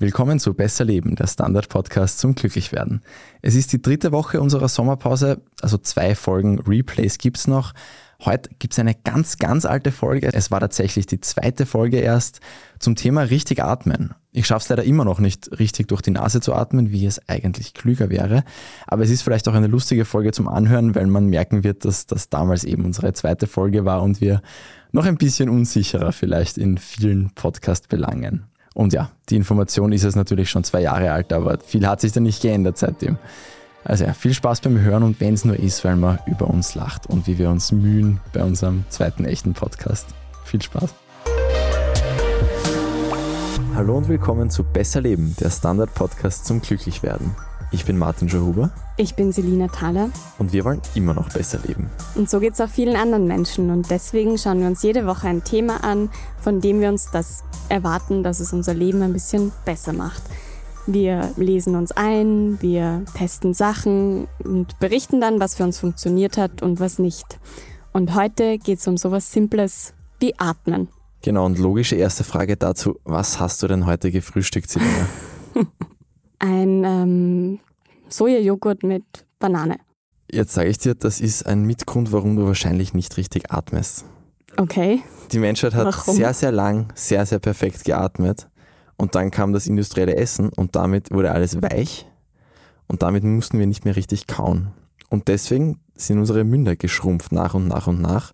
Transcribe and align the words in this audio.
Willkommen 0.00 0.38
zu 0.38 0.54
Besser 0.54 0.84
Leben, 0.84 1.16
der 1.16 1.26
Standard-Podcast 1.26 2.20
zum 2.20 2.36
Glücklichwerden. 2.36 3.00
Es 3.42 3.56
ist 3.56 3.72
die 3.72 3.82
dritte 3.82 4.12
Woche 4.12 4.40
unserer 4.40 4.68
Sommerpause, 4.68 5.42
also 5.60 5.76
zwei 5.76 6.14
Folgen 6.14 6.60
Replays 6.60 7.18
gibt's 7.18 7.48
noch. 7.48 7.72
Heute 8.24 8.48
gibt's 8.60 8.78
eine 8.78 8.94
ganz, 8.94 9.38
ganz 9.38 9.64
alte 9.64 9.90
Folge. 9.90 10.30
Es 10.32 10.52
war 10.52 10.60
tatsächlich 10.60 11.06
die 11.06 11.20
zweite 11.20 11.66
Folge 11.66 11.98
erst 11.98 12.38
zum 12.78 12.94
Thema 12.94 13.22
richtig 13.22 13.60
atmen. 13.60 14.14
Ich 14.30 14.46
schaffe 14.46 14.62
es 14.62 14.68
leider 14.68 14.84
immer 14.84 15.04
noch 15.04 15.18
nicht 15.18 15.58
richtig 15.58 15.88
durch 15.88 16.02
die 16.02 16.12
Nase 16.12 16.40
zu 16.40 16.54
atmen, 16.54 16.92
wie 16.92 17.04
es 17.04 17.28
eigentlich 17.28 17.74
klüger 17.74 18.08
wäre. 18.08 18.44
Aber 18.86 19.02
es 19.02 19.10
ist 19.10 19.22
vielleicht 19.22 19.48
auch 19.48 19.54
eine 19.54 19.66
lustige 19.66 20.04
Folge 20.04 20.30
zum 20.30 20.46
Anhören, 20.46 20.94
weil 20.94 21.08
man 21.08 21.26
merken 21.26 21.64
wird, 21.64 21.84
dass 21.84 22.06
das 22.06 22.28
damals 22.28 22.62
eben 22.62 22.84
unsere 22.84 23.14
zweite 23.14 23.48
Folge 23.48 23.84
war 23.84 24.04
und 24.04 24.20
wir 24.20 24.42
noch 24.92 25.06
ein 25.06 25.18
bisschen 25.18 25.48
unsicherer 25.48 26.12
vielleicht 26.12 26.56
in 26.56 26.78
vielen 26.78 27.30
Podcast-Belangen. 27.34 28.47
Und 28.78 28.92
ja, 28.92 29.10
die 29.28 29.34
Information 29.34 29.90
ist 29.90 30.04
jetzt 30.04 30.14
natürlich 30.14 30.48
schon 30.50 30.62
zwei 30.62 30.82
Jahre 30.82 31.10
alt, 31.10 31.32
aber 31.32 31.58
viel 31.58 31.84
hat 31.84 32.00
sich 32.00 32.12
da 32.12 32.20
nicht 32.20 32.40
geändert 32.40 32.78
seitdem. 32.78 33.18
Also 33.82 34.04
ja, 34.04 34.12
viel 34.12 34.32
Spaß 34.32 34.60
beim 34.60 34.80
Hören 34.80 35.02
und 35.02 35.20
wenn 35.20 35.34
es 35.34 35.44
nur 35.44 35.58
ist, 35.58 35.84
weil 35.84 35.96
man 35.96 36.20
über 36.28 36.46
uns 36.46 36.76
lacht 36.76 37.08
und 37.08 37.26
wie 37.26 37.38
wir 37.38 37.50
uns 37.50 37.72
mühen 37.72 38.20
bei 38.32 38.44
unserem 38.44 38.84
zweiten 38.88 39.24
echten 39.24 39.52
Podcast. 39.52 40.06
Viel 40.44 40.62
Spaß. 40.62 40.94
Hallo 43.74 43.96
und 43.96 44.06
willkommen 44.06 44.48
zu 44.48 44.62
Besser 44.62 45.00
Leben, 45.00 45.34
der 45.40 45.50
Standard-Podcast 45.50 46.46
zum 46.46 46.62
Glücklichwerden. 46.62 47.34
Ich 47.70 47.84
bin 47.84 47.98
Martin 47.98 48.28
Johuber. 48.28 48.70
Ich 48.96 49.14
bin 49.14 49.30
Selina 49.30 49.68
Thaler. 49.68 50.08
Und 50.38 50.54
wir 50.54 50.64
wollen 50.64 50.80
immer 50.94 51.12
noch 51.12 51.28
besser 51.28 51.58
leben. 51.66 51.90
Und 52.14 52.30
so 52.30 52.40
geht 52.40 52.54
es 52.54 52.60
auch 52.62 52.68
vielen 52.68 52.96
anderen 52.96 53.26
Menschen. 53.26 53.70
Und 53.70 53.90
deswegen 53.90 54.38
schauen 54.38 54.60
wir 54.60 54.68
uns 54.68 54.82
jede 54.82 55.04
Woche 55.04 55.28
ein 55.28 55.44
Thema 55.44 55.84
an, 55.84 56.08
von 56.40 56.62
dem 56.62 56.80
wir 56.80 56.88
uns 56.88 57.10
das 57.10 57.44
erwarten, 57.68 58.22
dass 58.22 58.40
es 58.40 58.54
unser 58.54 58.72
Leben 58.72 59.02
ein 59.02 59.12
bisschen 59.12 59.52
besser 59.66 59.92
macht. 59.92 60.22
Wir 60.86 61.30
lesen 61.36 61.76
uns 61.76 61.92
ein, 61.92 62.56
wir 62.62 63.04
testen 63.14 63.52
Sachen 63.52 64.28
und 64.42 64.78
berichten 64.78 65.20
dann, 65.20 65.38
was 65.38 65.54
für 65.54 65.64
uns 65.64 65.78
funktioniert 65.78 66.38
hat 66.38 66.62
und 66.62 66.80
was 66.80 66.98
nicht. 66.98 67.38
Und 67.92 68.14
heute 68.14 68.56
geht 68.56 68.78
es 68.78 68.88
um 68.88 68.96
sowas 68.96 69.30
Simples 69.30 69.92
wie 70.20 70.32
Atmen. 70.38 70.88
Genau, 71.20 71.44
und 71.44 71.58
logische 71.58 71.96
erste 71.96 72.24
Frage 72.24 72.56
dazu, 72.56 72.98
was 73.04 73.38
hast 73.38 73.62
du 73.62 73.68
denn 73.68 73.84
heute 73.84 74.10
gefrühstückt, 74.10 74.70
Selina? 74.70 75.06
ein 76.38 76.84
ähm, 76.84 77.58
Sojajoghurt 78.08 78.82
mit 78.82 79.04
Banane. 79.38 79.76
Jetzt 80.30 80.52
sage 80.52 80.68
ich 80.68 80.78
dir, 80.78 80.94
das 80.94 81.20
ist 81.20 81.46
ein 81.46 81.62
Mitgrund, 81.62 82.12
warum 82.12 82.36
du 82.36 82.46
wahrscheinlich 82.46 82.92
nicht 82.92 83.16
richtig 83.16 83.50
atmest. 83.50 84.04
Okay. 84.56 85.02
Die 85.32 85.38
Menschheit 85.38 85.74
hat 85.74 85.86
warum? 85.86 86.16
sehr, 86.16 86.34
sehr 86.34 86.52
lang, 86.52 86.92
sehr, 86.94 87.24
sehr 87.24 87.38
perfekt 87.38 87.84
geatmet. 87.84 88.48
Und 88.96 89.14
dann 89.14 89.30
kam 89.30 89.52
das 89.52 89.66
industrielle 89.66 90.16
Essen 90.16 90.50
und 90.50 90.74
damit 90.74 91.12
wurde 91.12 91.30
alles 91.30 91.62
weich. 91.62 92.06
Und 92.88 93.02
damit 93.02 93.22
mussten 93.22 93.58
wir 93.58 93.66
nicht 93.66 93.84
mehr 93.84 93.96
richtig 93.96 94.26
kauen. 94.26 94.72
Und 95.08 95.28
deswegen 95.28 95.80
sind 95.94 96.18
unsere 96.18 96.44
Münder 96.44 96.76
geschrumpft 96.76 97.32
nach 97.32 97.54
und 97.54 97.68
nach 97.68 97.86
und 97.86 98.00
nach. 98.00 98.32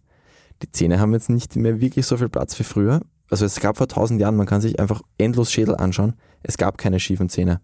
Die 0.62 0.72
Zähne 0.72 1.00
haben 1.00 1.12
jetzt 1.12 1.28
nicht 1.28 1.54
mehr 1.56 1.80
wirklich 1.80 2.06
so 2.06 2.16
viel 2.16 2.28
Platz 2.28 2.58
wie 2.58 2.64
früher. 2.64 3.00
Also 3.30 3.44
es 3.44 3.60
gab 3.60 3.76
vor 3.76 3.88
tausend 3.88 4.20
Jahren, 4.20 4.36
man 4.36 4.46
kann 4.46 4.60
sich 4.60 4.80
einfach 4.80 5.02
endlos 5.18 5.52
Schädel 5.52 5.74
anschauen. 5.74 6.14
Es 6.42 6.56
gab 6.56 6.78
keine 6.78 7.00
schiefen 7.00 7.28
Zähne. 7.28 7.60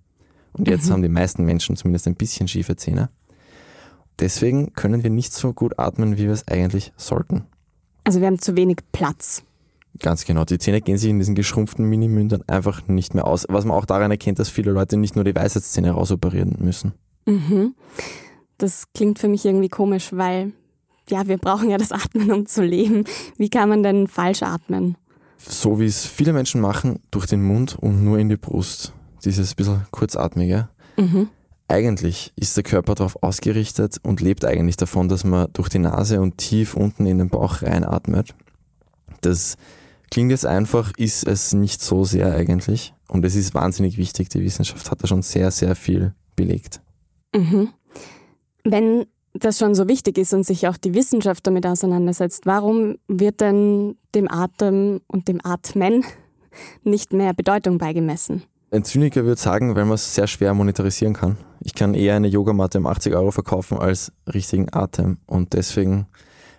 Und 0.52 0.68
jetzt 0.68 0.88
mhm. 0.88 0.94
haben 0.94 1.02
die 1.02 1.08
meisten 1.08 1.44
Menschen 1.44 1.76
zumindest 1.76 2.06
ein 2.06 2.16
bisschen 2.16 2.48
schiefe 2.48 2.76
Zähne. 2.76 3.10
Deswegen 4.18 4.74
können 4.74 5.02
wir 5.02 5.10
nicht 5.10 5.32
so 5.32 5.52
gut 5.52 5.78
atmen, 5.78 6.18
wie 6.18 6.24
wir 6.24 6.32
es 6.32 6.46
eigentlich 6.46 6.92
sollten. 6.96 7.46
Also 8.04 8.20
wir 8.20 8.26
haben 8.26 8.38
zu 8.38 8.56
wenig 8.56 8.78
Platz. 8.92 9.42
Ganz 9.98 10.24
genau. 10.24 10.44
Die 10.44 10.58
Zähne 10.58 10.80
gehen 10.80 10.98
sich 10.98 11.10
in 11.10 11.18
diesen 11.18 11.34
geschrumpften 11.34 11.84
Minimündern 11.84 12.42
einfach 12.46 12.86
nicht 12.86 13.14
mehr 13.14 13.26
aus. 13.26 13.46
Was 13.48 13.64
man 13.64 13.76
auch 13.76 13.86
daran 13.86 14.10
erkennt, 14.10 14.38
dass 14.38 14.48
viele 14.48 14.72
Leute 14.72 14.96
nicht 14.96 15.16
nur 15.16 15.24
die 15.24 15.34
Weisheitszähne 15.34 15.92
rausoperieren 15.92 16.56
müssen. 16.60 16.92
Mhm. 17.26 17.74
Das 18.58 18.84
klingt 18.94 19.18
für 19.18 19.28
mich 19.28 19.44
irgendwie 19.44 19.68
komisch, 19.68 20.10
weil 20.12 20.52
ja, 21.08 21.26
wir 21.26 21.38
brauchen 21.38 21.70
ja 21.70 21.78
das 21.78 21.92
Atmen, 21.92 22.30
um 22.30 22.46
zu 22.46 22.62
leben. 22.62 23.04
Wie 23.36 23.48
kann 23.48 23.68
man 23.68 23.82
denn 23.82 24.06
falsch 24.06 24.42
atmen? 24.42 24.96
So 25.38 25.80
wie 25.80 25.86
es 25.86 26.06
viele 26.06 26.32
Menschen 26.32 26.60
machen, 26.60 27.00
durch 27.10 27.26
den 27.26 27.42
Mund 27.42 27.76
und 27.78 28.04
nur 28.04 28.18
in 28.18 28.28
die 28.28 28.36
Brust 28.36 28.92
dieses 29.24 29.54
bisschen 29.54 29.86
kurzatmige. 29.90 30.68
Mhm. 30.96 31.28
Eigentlich 31.68 32.32
ist 32.34 32.56
der 32.56 32.64
Körper 32.64 32.96
darauf 32.96 33.22
ausgerichtet 33.22 33.98
und 34.02 34.20
lebt 34.20 34.44
eigentlich 34.44 34.76
davon, 34.76 35.08
dass 35.08 35.22
man 35.22 35.48
durch 35.52 35.68
die 35.68 35.78
Nase 35.78 36.20
und 36.20 36.36
tief 36.36 36.74
unten 36.74 37.06
in 37.06 37.18
den 37.18 37.28
Bauch 37.28 37.62
reinatmet. 37.62 38.34
Das 39.20 39.56
klingt 40.10 40.32
jetzt 40.32 40.46
einfach, 40.46 40.92
ist 40.96 41.26
es 41.26 41.52
nicht 41.52 41.80
so 41.80 42.04
sehr 42.04 42.34
eigentlich. 42.34 42.92
Und 43.08 43.24
es 43.24 43.36
ist 43.36 43.54
wahnsinnig 43.54 43.98
wichtig. 43.98 44.28
Die 44.30 44.42
Wissenschaft 44.42 44.90
hat 44.90 45.02
da 45.02 45.06
schon 45.06 45.22
sehr, 45.22 45.50
sehr 45.50 45.76
viel 45.76 46.14
belegt. 46.34 46.80
Mhm. 47.34 47.68
Wenn 48.64 49.06
das 49.32 49.58
schon 49.58 49.74
so 49.74 49.88
wichtig 49.88 50.18
ist 50.18 50.34
und 50.34 50.44
sich 50.44 50.66
auch 50.66 50.76
die 50.76 50.94
Wissenschaft 50.94 51.46
damit 51.46 51.66
auseinandersetzt, 51.66 52.46
warum 52.46 52.96
wird 53.06 53.40
denn 53.40 53.96
dem 54.14 54.30
Atem 54.30 55.00
und 55.06 55.28
dem 55.28 55.40
Atmen 55.44 56.04
nicht 56.82 57.12
mehr 57.12 57.32
Bedeutung 57.32 57.78
beigemessen? 57.78 58.42
Ein 58.72 58.84
Zyniker 58.84 59.24
würde 59.24 59.40
sagen, 59.40 59.74
weil 59.74 59.84
man 59.84 59.94
es 59.94 60.14
sehr 60.14 60.28
schwer 60.28 60.54
monetarisieren 60.54 61.14
kann. 61.14 61.36
Ich 61.60 61.74
kann 61.74 61.92
eher 61.92 62.14
eine 62.14 62.28
Yogamatte 62.28 62.78
um 62.78 62.86
80 62.86 63.14
Euro 63.14 63.32
verkaufen 63.32 63.78
als 63.78 64.12
richtigen 64.32 64.72
Atem. 64.72 65.18
Und 65.26 65.54
deswegen 65.54 66.06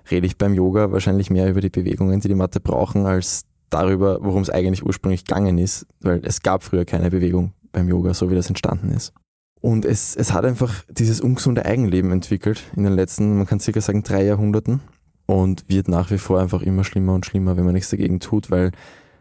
rede 0.10 0.28
ich 0.28 0.38
beim 0.38 0.54
Yoga 0.54 0.92
wahrscheinlich 0.92 1.30
mehr 1.30 1.50
über 1.50 1.62
die 1.62 1.70
Bewegungen, 1.70 2.20
die 2.20 2.28
die 2.28 2.36
Matte 2.36 2.60
brauchen, 2.60 3.06
als 3.06 3.44
darüber, 3.70 4.20
worum 4.22 4.42
es 4.42 4.50
eigentlich 4.50 4.86
ursprünglich 4.86 5.24
gegangen 5.24 5.58
ist. 5.58 5.88
Weil 6.02 6.20
es 6.26 6.42
gab 6.42 6.64
früher 6.64 6.84
keine 6.84 7.10
Bewegung 7.10 7.54
beim 7.72 7.88
Yoga, 7.88 8.14
so 8.14 8.30
wie 8.30 8.36
das 8.36 8.50
entstanden 8.50 8.92
ist. 8.92 9.14
Und 9.62 9.86
es, 9.86 10.14
es 10.18 10.34
hat 10.34 10.44
einfach 10.44 10.84
dieses 10.90 11.22
ungesunde 11.22 11.66
Eigenleben 11.66 12.12
entwickelt 12.12 12.64
in 12.76 12.84
den 12.84 12.94
letzten, 12.94 13.38
man 13.38 13.48
kann 13.48 13.62
circa 13.62 13.80
sagen, 13.80 14.04
drei 14.04 14.26
Jahrhunderten. 14.26 14.82
Und 15.28 15.70
wird 15.70 15.88
nach 15.88 16.12
wie 16.12 16.18
vor 16.18 16.42
einfach 16.42 16.62
immer 16.62 16.84
schlimmer 16.84 17.14
und 17.14 17.26
schlimmer, 17.26 17.56
wenn 17.56 17.64
man 17.64 17.74
nichts 17.74 17.90
dagegen 17.90 18.20
tut, 18.20 18.52
weil 18.52 18.72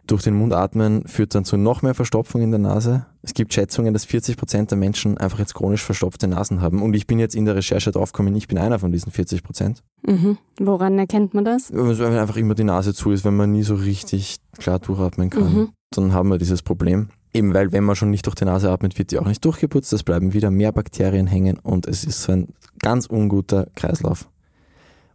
durch 0.06 0.22
den 0.22 0.34
Mund 0.34 0.52
atmen 0.52 1.06
führt 1.06 1.34
dann 1.34 1.44
zu 1.44 1.56
noch 1.56 1.82
mehr 1.82 1.94
Verstopfung 1.94 2.42
in 2.42 2.50
der 2.50 2.58
Nase. 2.58 3.06
Es 3.22 3.34
gibt 3.34 3.52
Schätzungen, 3.52 3.92
dass 3.92 4.04
40 4.04 4.36
Prozent 4.36 4.70
der 4.70 4.78
Menschen 4.78 5.18
einfach 5.18 5.38
jetzt 5.38 5.54
chronisch 5.54 5.84
verstopfte 5.84 6.26
Nasen 6.26 6.60
haben. 6.60 6.82
Und 6.82 6.94
ich 6.94 7.06
bin 7.06 7.18
jetzt 7.18 7.34
in 7.34 7.44
der 7.44 7.54
Recherche 7.54 7.90
draufgekommen, 7.92 8.34
ich 8.34 8.48
bin 8.48 8.58
einer 8.58 8.78
von 8.78 8.92
diesen 8.92 9.12
40 9.12 9.42
Prozent. 9.42 9.82
Mhm. 10.06 10.38
Woran 10.58 10.98
erkennt 10.98 11.34
man 11.34 11.44
das? 11.44 11.72
Wenn 11.72 12.18
einfach 12.18 12.36
immer 12.36 12.54
die 12.54 12.64
Nase 12.64 12.94
zu 12.94 13.10
ist, 13.10 13.24
wenn 13.24 13.36
man 13.36 13.52
nie 13.52 13.62
so 13.62 13.74
richtig 13.74 14.38
klar 14.58 14.78
durchatmen 14.78 15.30
kann. 15.30 15.54
Mhm. 15.54 15.68
Dann 15.90 16.12
haben 16.12 16.28
wir 16.28 16.38
dieses 16.38 16.62
Problem. 16.62 17.10
Eben 17.32 17.54
weil, 17.54 17.70
wenn 17.72 17.84
man 17.84 17.94
schon 17.94 18.10
nicht 18.10 18.26
durch 18.26 18.34
die 18.34 18.44
Nase 18.44 18.70
atmet, 18.70 18.98
wird 18.98 19.12
die 19.12 19.18
auch 19.18 19.26
nicht 19.26 19.44
durchgeputzt. 19.44 19.92
Es 19.92 20.02
bleiben 20.02 20.32
wieder 20.32 20.50
mehr 20.50 20.72
Bakterien 20.72 21.26
hängen 21.26 21.58
und 21.58 21.86
es 21.86 22.04
ist 22.04 22.22
so 22.22 22.32
ein 22.32 22.48
ganz 22.80 23.06
unguter 23.06 23.68
Kreislauf. 23.76 24.28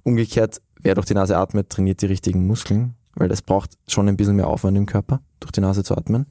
Umgekehrt, 0.03 0.62
wer 0.81 0.96
durch 0.96 1.07
die 1.07 1.16
Nase 1.16 1.38
atmet, 1.38 1.69
trainiert 1.69 2.02
die 2.02 2.06
richtigen 2.06 2.47
Muskeln 2.47 2.96
weil 3.16 3.31
es 3.31 3.42
braucht 3.42 3.78
schon 3.88 4.08
ein 4.08 4.18
bisschen 4.18 4.36
mehr 4.36 4.48
Aufwand 4.48 4.78
im 4.78 4.86
Körper, 4.86 5.22
durch 5.40 5.52
die 5.52 5.62
Nase 5.62 5.84
zu 5.84 5.98
atmen. 5.98 6.26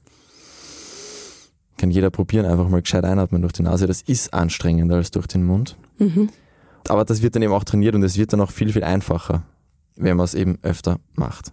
Kann 1.77 1.91
jeder 1.91 2.09
probieren, 2.09 2.45
einfach 2.45 2.69
mal 2.69 2.81
gescheit 2.81 3.03
einatmen 3.03 3.41
durch 3.41 3.53
die 3.53 3.63
Nase. 3.63 3.85
Das 3.87 4.01
ist 4.01 4.33
anstrengender 4.33 4.95
als 4.95 5.11
durch 5.11 5.27
den 5.27 5.43
Mund. 5.43 5.77
Mhm. 5.97 6.29
Aber 6.87 7.03
das 7.03 7.21
wird 7.21 7.35
dann 7.35 7.41
eben 7.41 7.53
auch 7.53 7.63
trainiert 7.63 7.95
und 7.95 8.03
es 8.03 8.17
wird 8.17 8.31
dann 8.31 8.41
auch 8.41 8.51
viel, 8.51 8.71
viel 8.71 8.83
einfacher, 8.83 9.43
wenn 9.95 10.15
man 10.15 10.23
es 10.23 10.35
eben 10.35 10.57
öfter 10.61 10.99
macht. 11.15 11.51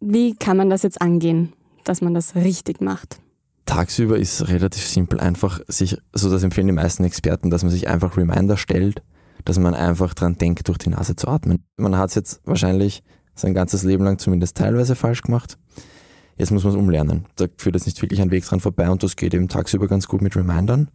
Wie 0.00 0.36
kann 0.36 0.56
man 0.56 0.70
das 0.70 0.82
jetzt 0.82 1.00
angehen, 1.00 1.52
dass 1.84 2.00
man 2.00 2.14
das 2.14 2.36
richtig 2.36 2.80
macht? 2.80 3.20
Tagsüber 3.64 4.16
ist 4.16 4.48
relativ 4.48 4.86
simpel, 4.86 5.18
einfach 5.18 5.60
sich, 5.66 5.98
so 6.12 6.30
das 6.30 6.44
empfehlen 6.44 6.68
die 6.68 6.72
meisten 6.72 7.02
Experten, 7.02 7.50
dass 7.50 7.62
man 7.62 7.72
sich 7.72 7.88
einfach 7.88 8.16
Reminder 8.16 8.56
stellt, 8.56 9.02
dass 9.44 9.58
man 9.58 9.74
einfach 9.74 10.14
dran 10.14 10.36
denkt, 10.36 10.68
durch 10.68 10.78
die 10.78 10.90
Nase 10.90 11.16
zu 11.16 11.26
atmen. 11.26 11.64
Man 11.76 11.96
hat 11.96 12.10
es 12.10 12.14
jetzt 12.14 12.40
wahrscheinlich 12.44 13.02
sein 13.36 13.54
ganzes 13.54 13.84
Leben 13.84 14.04
lang 14.04 14.18
zumindest 14.18 14.56
teilweise 14.56 14.96
falsch 14.96 15.22
gemacht. 15.22 15.58
Jetzt 16.36 16.50
muss 16.50 16.64
man 16.64 16.72
es 16.72 16.78
umlernen. 16.78 17.26
Da 17.36 17.46
führt 17.56 17.76
jetzt 17.76 17.86
nicht 17.86 18.00
wirklich 18.02 18.20
ein 18.20 18.30
Weg 18.30 18.44
dran 18.44 18.60
vorbei 18.60 18.90
und 18.90 19.02
das 19.02 19.16
geht 19.16 19.32
eben 19.32 19.48
tagsüber 19.48 19.86
ganz 19.86 20.08
gut 20.08 20.22
mit 20.22 20.36
Remindern. 20.36 20.90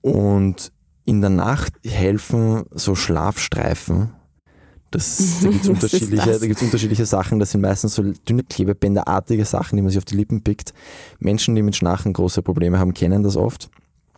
Und 0.00 0.72
in 1.04 1.20
der 1.20 1.30
Nacht 1.30 1.72
helfen 1.84 2.64
so 2.70 2.94
Schlafstreifen. 2.94 4.10
Das, 4.90 5.40
da 5.42 5.50
gibt 5.50 5.64
es 5.64 5.68
unterschiedliche, 5.68 6.64
unterschiedliche 6.64 7.06
Sachen. 7.06 7.38
Das 7.38 7.50
sind 7.50 7.60
meistens 7.60 7.94
so 7.94 8.02
dünne 8.02 8.44
Klebebänderartige 8.44 9.44
Sachen, 9.44 9.76
die 9.76 9.82
man 9.82 9.90
sich 9.90 9.98
auf 9.98 10.06
die 10.06 10.16
Lippen 10.16 10.42
pickt. 10.42 10.72
Menschen, 11.18 11.54
die 11.54 11.62
mit 11.62 11.76
Schnarchen 11.76 12.14
große 12.14 12.42
Probleme 12.42 12.78
haben, 12.78 12.94
kennen 12.94 13.22
das 13.22 13.36
oft. 13.36 13.70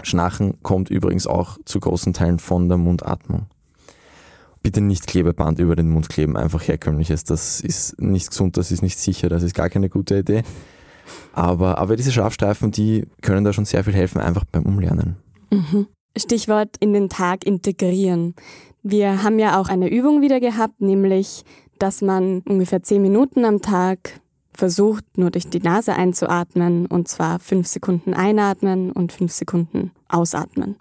Schnarchen 0.03 0.63
kommt 0.63 0.91
übrigens 0.91 1.27
auch 1.27 1.59
zu 1.65 1.81
großen 1.81 2.13
Teilen 2.13 2.39
von 2.39 2.69
der 2.69 2.79
Mundatmung 2.79 3.47
bitte 4.63 4.81
nicht 4.81 5.07
Klebeband 5.07 5.59
über 5.59 5.77
den 5.77 5.91
Mund 5.91 6.09
kleben, 6.09 6.37
einfach 6.37 6.67
herkömmliches. 6.67 7.25
Das 7.25 7.61
ist 7.61 8.01
nicht 8.01 8.31
gesund, 8.31 8.57
das 8.57 8.71
ist 8.71 8.83
nicht 8.83 8.99
sicher, 8.99 9.29
das 9.29 9.43
ist 9.43 9.55
gar 9.55 9.71
keine 9.71 9.89
gute 9.89 10.19
Idee. 10.19 10.43
Aber, 11.33 11.79
aber 11.79 11.97
diese 11.97 12.13
Schlafstreifen, 12.13 12.71
die 12.71 13.07
können 13.23 13.45
da 13.45 13.53
schon 13.53 13.65
sehr 13.65 13.85
viel 13.85 13.95
helfen, 13.95 14.21
einfach 14.21 14.45
beim 14.45 14.65
Umlernen. 14.65 15.17
Mhm. 15.51 15.87
Stichwort 16.17 16.77
in 16.81 16.93
den 16.93 17.09
Tag 17.09 17.45
integrieren. 17.47 18.35
Wir 18.83 19.23
haben 19.23 19.39
ja 19.39 19.61
auch 19.61 19.69
eine 19.69 19.91
Übung 19.91 20.21
wieder 20.21 20.41
gehabt, 20.41 20.81
nämlich, 20.81 21.45
dass 21.79 22.03
man 22.03 22.41
ungefähr 22.41 22.83
zehn 22.83 23.03
Minuten 23.03 23.45
am 23.45 23.63
Tag 23.63 24.21
versucht, 24.53 25.05
nur 25.17 25.31
durch 25.31 25.49
die 25.49 25.61
Nase 25.61 25.95
einzuatmen 25.95 26.87
und 26.87 27.09
zwar 27.09 27.39
fünf 27.39 27.67
Sekunden 27.67 28.15
einatmen 28.15 28.91
und 28.93 29.13
fünf 29.13 29.33
Sekunden 29.33 29.93
ausatmen. 30.09 30.77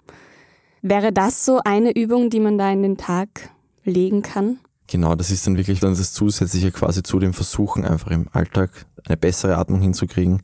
Wäre 0.82 1.12
das 1.12 1.44
so 1.44 1.60
eine 1.64 1.94
Übung, 1.94 2.30
die 2.30 2.40
man 2.40 2.58
da 2.58 2.70
in 2.70 2.82
den 2.82 2.96
Tag 2.96 3.50
legen 3.90 4.22
kann? 4.22 4.58
Genau, 4.86 5.14
das 5.14 5.30
ist 5.30 5.46
dann 5.46 5.56
wirklich 5.56 5.80
dann 5.80 5.94
das 5.94 6.12
Zusätzliche 6.12 6.72
quasi 6.72 7.02
zu 7.02 7.18
dem 7.18 7.32
Versuchen, 7.32 7.84
einfach 7.84 8.10
im 8.10 8.28
Alltag 8.32 8.86
eine 9.04 9.16
bessere 9.16 9.56
Atmung 9.56 9.80
hinzukriegen, 9.80 10.42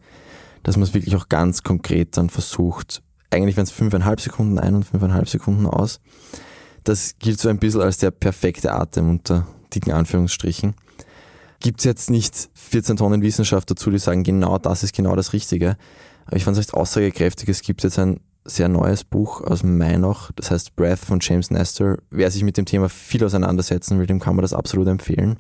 dass 0.63 0.77
man 0.77 0.85
es 0.85 0.95
wirklich 0.95 1.17
auch 1.17 1.29
ganz 1.29 1.63
konkret 1.63 2.17
dann 2.17 2.31
versucht. 2.31 3.03
Eigentlich 3.31 3.57
wären 3.57 3.65
es 3.65 3.73
fünfeinhalb 3.73 4.21
Sekunden 4.21 4.59
ein 4.59 4.77
und 4.77 4.85
fünfeinhalb 4.85 5.29
Sekunden 5.29 5.67
aus. 5.67 6.01
Das 6.85 7.17
gilt 7.19 7.41
so 7.41 7.49
ein 7.49 7.59
bisschen 7.59 7.81
als 7.81 7.99
der 7.99 8.13
perfekte 8.13 8.73
Atem 8.73 9.11
unter 9.11 9.49
dicken 9.75 9.91
Anführungsstrichen. 9.91 10.75
Gibt 11.59 11.81
es 11.81 11.85
jetzt 11.85 12.11
nicht 12.11 12.49
14 12.55 12.97
Tonnen 12.97 13.23
Wissenschaft 13.23 13.69
dazu, 13.71 13.91
die 13.91 13.99
sagen, 13.99 14.23
genau 14.23 14.59
das 14.59 14.85
ist 14.85 14.95
genau 14.95 15.17
das 15.17 15.33
Richtige. 15.33 15.77
Aber 16.27 16.37
ich 16.37 16.45
fand 16.45 16.57
es 16.57 16.61
recht 16.61 16.75
aussagekräftig. 16.75 17.49
Es 17.49 17.63
gibt 17.63 17.83
jetzt 17.83 17.99
ein 17.99 18.21
sehr 18.47 18.69
neues 18.69 19.05
Buch 19.05 19.41
aus 19.43 19.63
Mai 19.63 19.97
noch, 19.97 20.33
das 20.33 20.51
heißt 20.51 20.77
Breath 20.77 20.99
von 20.99 21.19
James 21.21 21.51
Nestor. 21.51 21.99
Wer 22.11 22.31
sich 22.31 22.43
mit 22.43 22.57
dem 22.57 22.65
Thema 22.65 22.89
viel 22.89 23.25
auseinandersetzen 23.25 23.99
will, 23.99 24.07
dem 24.07 24.21
kann 24.21 24.37
man 24.37 24.43
das 24.43 24.53
absolut 24.53 24.89
empfehlen. 24.89 25.39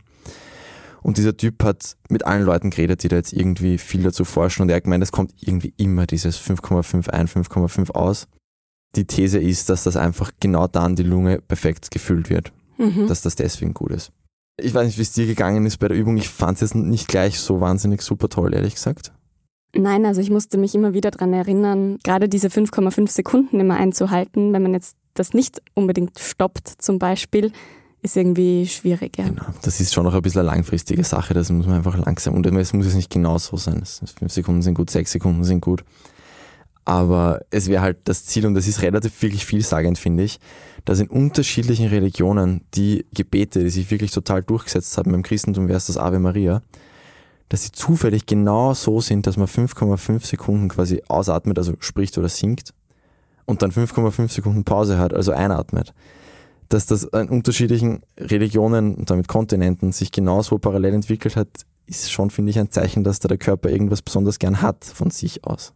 Und 1.02 1.18
dieser 1.18 1.36
Typ 1.36 1.62
hat 1.62 1.96
mit 2.08 2.26
allen 2.26 2.44
Leuten 2.44 2.70
geredet, 2.70 3.02
die 3.02 3.08
da 3.08 3.16
jetzt 3.16 3.32
irgendwie 3.32 3.78
viel 3.78 4.02
dazu 4.02 4.24
forschen 4.24 4.62
und 4.62 4.70
er 4.70 4.76
hat 4.76 4.84
gemeint, 4.84 5.04
es 5.04 5.12
kommt 5.12 5.34
irgendwie 5.40 5.72
immer 5.76 6.06
dieses 6.06 6.36
5,5 6.40 7.10
ein, 7.10 7.28
5,5 7.28 7.92
aus. 7.92 8.26
Die 8.96 9.04
These 9.04 9.38
ist, 9.38 9.68
dass 9.68 9.84
das 9.84 9.96
einfach 9.96 10.32
genau 10.40 10.66
dann 10.66 10.96
die 10.96 11.02
Lunge 11.02 11.40
perfekt 11.40 11.90
gefüllt 11.90 12.28
wird, 12.28 12.52
mhm. 12.78 13.06
dass 13.06 13.22
das 13.22 13.36
deswegen 13.36 13.72
gut 13.72 13.92
ist. 13.92 14.10
Ich 14.60 14.72
weiß 14.72 14.86
nicht, 14.86 14.98
wie 14.98 15.02
es 15.02 15.12
dir 15.12 15.26
gegangen 15.26 15.66
ist 15.66 15.76
bei 15.76 15.88
der 15.88 15.96
Übung. 15.96 16.16
Ich 16.16 16.28
fand 16.30 16.56
es 16.56 16.62
jetzt 16.62 16.74
nicht 16.74 17.08
gleich 17.08 17.38
so 17.38 17.60
wahnsinnig 17.60 18.02
super 18.02 18.28
toll, 18.28 18.54
ehrlich 18.54 18.74
gesagt. 18.74 19.12
Nein, 19.78 20.06
also 20.06 20.20
ich 20.20 20.30
musste 20.30 20.58
mich 20.58 20.74
immer 20.74 20.94
wieder 20.94 21.10
daran 21.10 21.32
erinnern, 21.32 21.98
gerade 22.02 22.28
diese 22.28 22.48
5,5 22.48 23.10
Sekunden 23.10 23.60
immer 23.60 23.76
einzuhalten, 23.76 24.52
wenn 24.52 24.62
man 24.62 24.74
jetzt 24.74 24.96
das 25.14 25.32
nicht 25.32 25.62
unbedingt 25.74 26.18
stoppt 26.18 26.68
zum 26.78 26.98
Beispiel, 26.98 27.52
ist 28.02 28.16
irgendwie 28.16 28.66
schwierig. 28.66 29.18
Ja. 29.18 29.24
Genau, 29.24 29.46
das 29.62 29.80
ist 29.80 29.92
schon 29.92 30.04
noch 30.04 30.14
ein 30.14 30.22
bisschen 30.22 30.40
eine 30.40 30.50
langfristige 30.50 31.04
Sache, 31.04 31.34
das 31.34 31.50
muss 31.50 31.66
man 31.66 31.76
einfach 31.76 31.96
langsam 31.98 32.34
und 32.34 32.46
es 32.46 32.72
muss 32.72 32.86
jetzt 32.86 32.94
nicht 32.94 33.10
genau 33.10 33.38
so 33.38 33.56
sein. 33.56 33.82
Fünf 34.18 34.32
Sekunden 34.32 34.62
sind 34.62 34.74
gut, 34.74 34.90
sechs 34.90 35.12
Sekunden 35.12 35.44
sind 35.44 35.60
gut. 35.60 35.84
Aber 36.84 37.40
es 37.50 37.66
wäre 37.66 37.82
halt 37.82 37.98
das 38.04 38.24
Ziel 38.26 38.46
und 38.46 38.54
das 38.54 38.68
ist 38.68 38.80
relativ 38.80 39.20
wirklich 39.20 39.44
vielsagend, 39.44 39.98
finde 39.98 40.22
ich, 40.22 40.38
dass 40.84 41.00
in 41.00 41.08
unterschiedlichen 41.08 41.88
Religionen 41.88 42.60
die 42.74 43.04
Gebete, 43.12 43.64
die 43.64 43.70
sich 43.70 43.90
wirklich 43.90 44.12
total 44.12 44.44
durchgesetzt 44.44 44.96
haben, 44.96 45.12
im 45.12 45.24
Christentum 45.24 45.66
wäre 45.66 45.78
es 45.78 45.88
das 45.88 45.96
Ave 45.96 46.20
Maria, 46.20 46.62
dass 47.48 47.64
sie 47.64 47.72
zufällig 47.72 48.26
genau 48.26 48.74
so 48.74 49.00
sind, 49.00 49.26
dass 49.26 49.36
man 49.36 49.46
5,5 49.46 50.26
Sekunden 50.26 50.68
quasi 50.68 51.02
ausatmet, 51.08 51.58
also 51.58 51.74
spricht 51.80 52.18
oder 52.18 52.28
singt, 52.28 52.72
und 53.44 53.62
dann 53.62 53.70
5,5 53.70 54.28
Sekunden 54.28 54.64
Pause 54.64 54.98
hat, 54.98 55.14
also 55.14 55.32
einatmet. 55.32 55.94
Dass 56.68 56.86
das 56.86 57.04
in 57.04 57.28
unterschiedlichen 57.28 58.02
Religionen 58.18 58.96
und 58.96 59.08
damit 59.08 59.28
Kontinenten 59.28 59.92
sich 59.92 60.10
genauso 60.10 60.58
parallel 60.58 60.94
entwickelt 60.94 61.36
hat, 61.36 61.48
ist 61.86 62.10
schon, 62.10 62.30
finde 62.30 62.50
ich, 62.50 62.58
ein 62.58 62.70
Zeichen, 62.72 63.04
dass 63.04 63.20
da 63.20 63.28
der 63.28 63.38
Körper 63.38 63.70
irgendwas 63.70 64.02
besonders 64.02 64.40
gern 64.40 64.60
hat 64.62 64.84
von 64.84 65.10
sich 65.10 65.44
aus. 65.44 65.72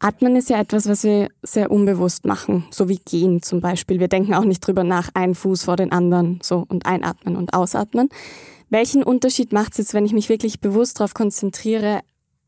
Atmen 0.00 0.34
ist 0.34 0.50
ja 0.50 0.58
etwas, 0.58 0.88
was 0.88 1.04
wir 1.04 1.28
sehr 1.42 1.70
unbewusst 1.70 2.24
machen, 2.24 2.64
so 2.70 2.88
wie 2.88 2.98
gehen 2.98 3.40
zum 3.40 3.60
Beispiel. 3.60 4.00
Wir 4.00 4.08
denken 4.08 4.34
auch 4.34 4.44
nicht 4.44 4.66
drüber 4.66 4.82
nach, 4.82 5.10
einen 5.14 5.36
Fuß 5.36 5.62
vor 5.62 5.76
den 5.76 5.92
anderen, 5.92 6.40
so 6.42 6.64
und 6.66 6.86
einatmen 6.86 7.36
und 7.36 7.54
ausatmen. 7.54 8.08
Welchen 8.72 9.02
Unterschied 9.02 9.52
macht 9.52 9.72
es 9.72 9.78
jetzt, 9.78 9.92
wenn 9.92 10.06
ich 10.06 10.14
mich 10.14 10.30
wirklich 10.30 10.58
bewusst 10.58 10.98
darauf 10.98 11.12
konzentriere, 11.12 12.00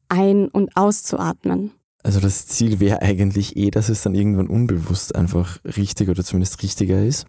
ein- 0.08 0.48
und 0.48 0.74
auszuatmen? 0.74 1.72
Also 2.02 2.18
das 2.18 2.46
Ziel 2.46 2.80
wäre 2.80 3.02
eigentlich 3.02 3.58
eh, 3.58 3.70
dass 3.70 3.90
es 3.90 4.00
dann 4.00 4.14
irgendwann 4.14 4.46
unbewusst 4.46 5.14
einfach 5.14 5.62
richtig 5.64 6.08
oder 6.08 6.24
zumindest 6.24 6.62
richtiger 6.62 7.04
ist. 7.04 7.26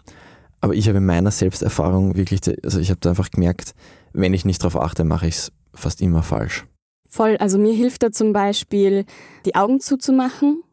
Aber 0.61 0.75
ich 0.75 0.87
habe 0.87 0.99
in 0.99 1.05
meiner 1.05 1.31
Selbsterfahrung 1.31 2.15
wirklich, 2.15 2.39
also 2.63 2.79
ich 2.79 2.89
habe 2.89 3.01
da 3.01 3.09
einfach 3.09 3.31
gemerkt, 3.31 3.73
wenn 4.13 4.33
ich 4.33 4.45
nicht 4.45 4.63
darauf 4.63 4.81
achte, 4.81 5.03
mache 5.03 5.27
ich 5.27 5.35
es 5.35 5.51
fast 5.73 6.01
immer 6.01 6.23
falsch. 6.23 6.65
Voll, 7.09 7.35
also 7.35 7.57
mir 7.57 7.73
hilft 7.73 8.01
da 8.01 8.13
zum 8.13 8.31
Beispiel, 8.31 9.03
die 9.45 9.55
Augen 9.55 9.81
zuzumachen, 9.81 10.63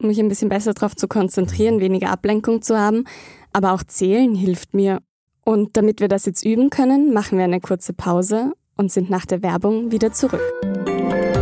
um 0.00 0.08
mich 0.08 0.18
ein 0.18 0.28
bisschen 0.28 0.48
besser 0.48 0.74
darauf 0.74 0.96
zu 0.96 1.06
konzentrieren, 1.06 1.76
mhm. 1.76 1.80
weniger 1.80 2.10
Ablenkung 2.10 2.60
zu 2.60 2.76
haben. 2.76 3.04
Aber 3.52 3.72
auch 3.72 3.84
zählen 3.84 4.34
hilft 4.34 4.74
mir, 4.74 4.98
und 5.48 5.78
damit 5.78 6.02
wir 6.02 6.08
das 6.08 6.26
jetzt 6.26 6.44
üben 6.44 6.68
können, 6.68 7.14
machen 7.14 7.38
wir 7.38 7.44
eine 7.44 7.58
kurze 7.58 7.94
Pause 7.94 8.52
und 8.76 8.92
sind 8.92 9.08
nach 9.08 9.24
der 9.24 9.42
Werbung 9.42 9.90
wieder 9.90 10.12
zurück. 10.12 10.42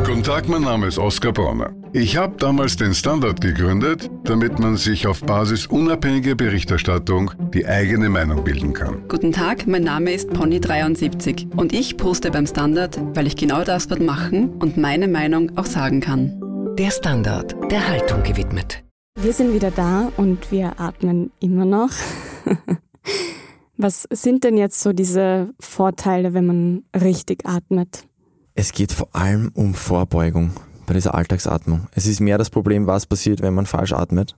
Guten 0.06 0.22
Tag, 0.22 0.48
mein 0.48 0.62
Name 0.62 0.86
ist 0.86 0.96
Oskar 0.96 1.32
Bronner. 1.32 1.74
Ich 1.92 2.16
habe 2.16 2.36
damals 2.36 2.76
den 2.76 2.94
Standard 2.94 3.40
gegründet, 3.40 4.08
damit 4.22 4.60
man 4.60 4.76
sich 4.76 5.08
auf 5.08 5.22
Basis 5.22 5.66
unabhängiger 5.66 6.36
Berichterstattung 6.36 7.32
die 7.52 7.66
eigene 7.66 8.08
Meinung 8.08 8.44
bilden 8.44 8.72
kann. 8.72 9.08
Guten 9.08 9.32
Tag, 9.32 9.66
mein 9.66 9.82
Name 9.82 10.12
ist 10.12 10.30
Pony73 10.30 11.56
und 11.56 11.72
ich 11.72 11.96
poste 11.96 12.30
beim 12.30 12.46
Standard, 12.46 13.00
weil 13.16 13.26
ich 13.26 13.34
genau 13.34 13.64
das 13.64 13.88
dort 13.88 14.00
machen 14.00 14.50
und 14.60 14.76
meine 14.76 15.08
Meinung 15.08 15.58
auch 15.58 15.66
sagen 15.66 16.00
kann. 16.00 16.40
Der 16.78 16.92
Standard, 16.92 17.56
der 17.72 17.88
Haltung 17.88 18.22
gewidmet. 18.22 18.84
Wir 19.18 19.32
sind 19.32 19.52
wieder 19.52 19.72
da 19.72 20.12
und 20.16 20.52
wir 20.52 20.78
atmen 20.78 21.32
immer 21.40 21.64
noch. 21.64 21.90
Was 23.76 24.06
sind 24.10 24.44
denn 24.44 24.56
jetzt 24.56 24.80
so 24.80 24.92
diese 24.92 25.52
Vorteile, 25.60 26.34
wenn 26.34 26.46
man 26.46 26.82
richtig 26.94 27.46
atmet? 27.46 28.06
Es 28.54 28.72
geht 28.72 28.92
vor 28.92 29.08
allem 29.12 29.50
um 29.54 29.74
Vorbeugung 29.74 30.52
bei 30.86 30.94
dieser 30.94 31.14
Alltagsatmung. 31.14 31.88
Es 31.92 32.06
ist 32.06 32.20
mehr 32.20 32.38
das 32.38 32.48
Problem, 32.48 32.86
was 32.86 33.06
passiert, 33.06 33.42
wenn 33.42 33.54
man 33.54 33.66
falsch 33.66 33.92
atmet. 33.92 34.36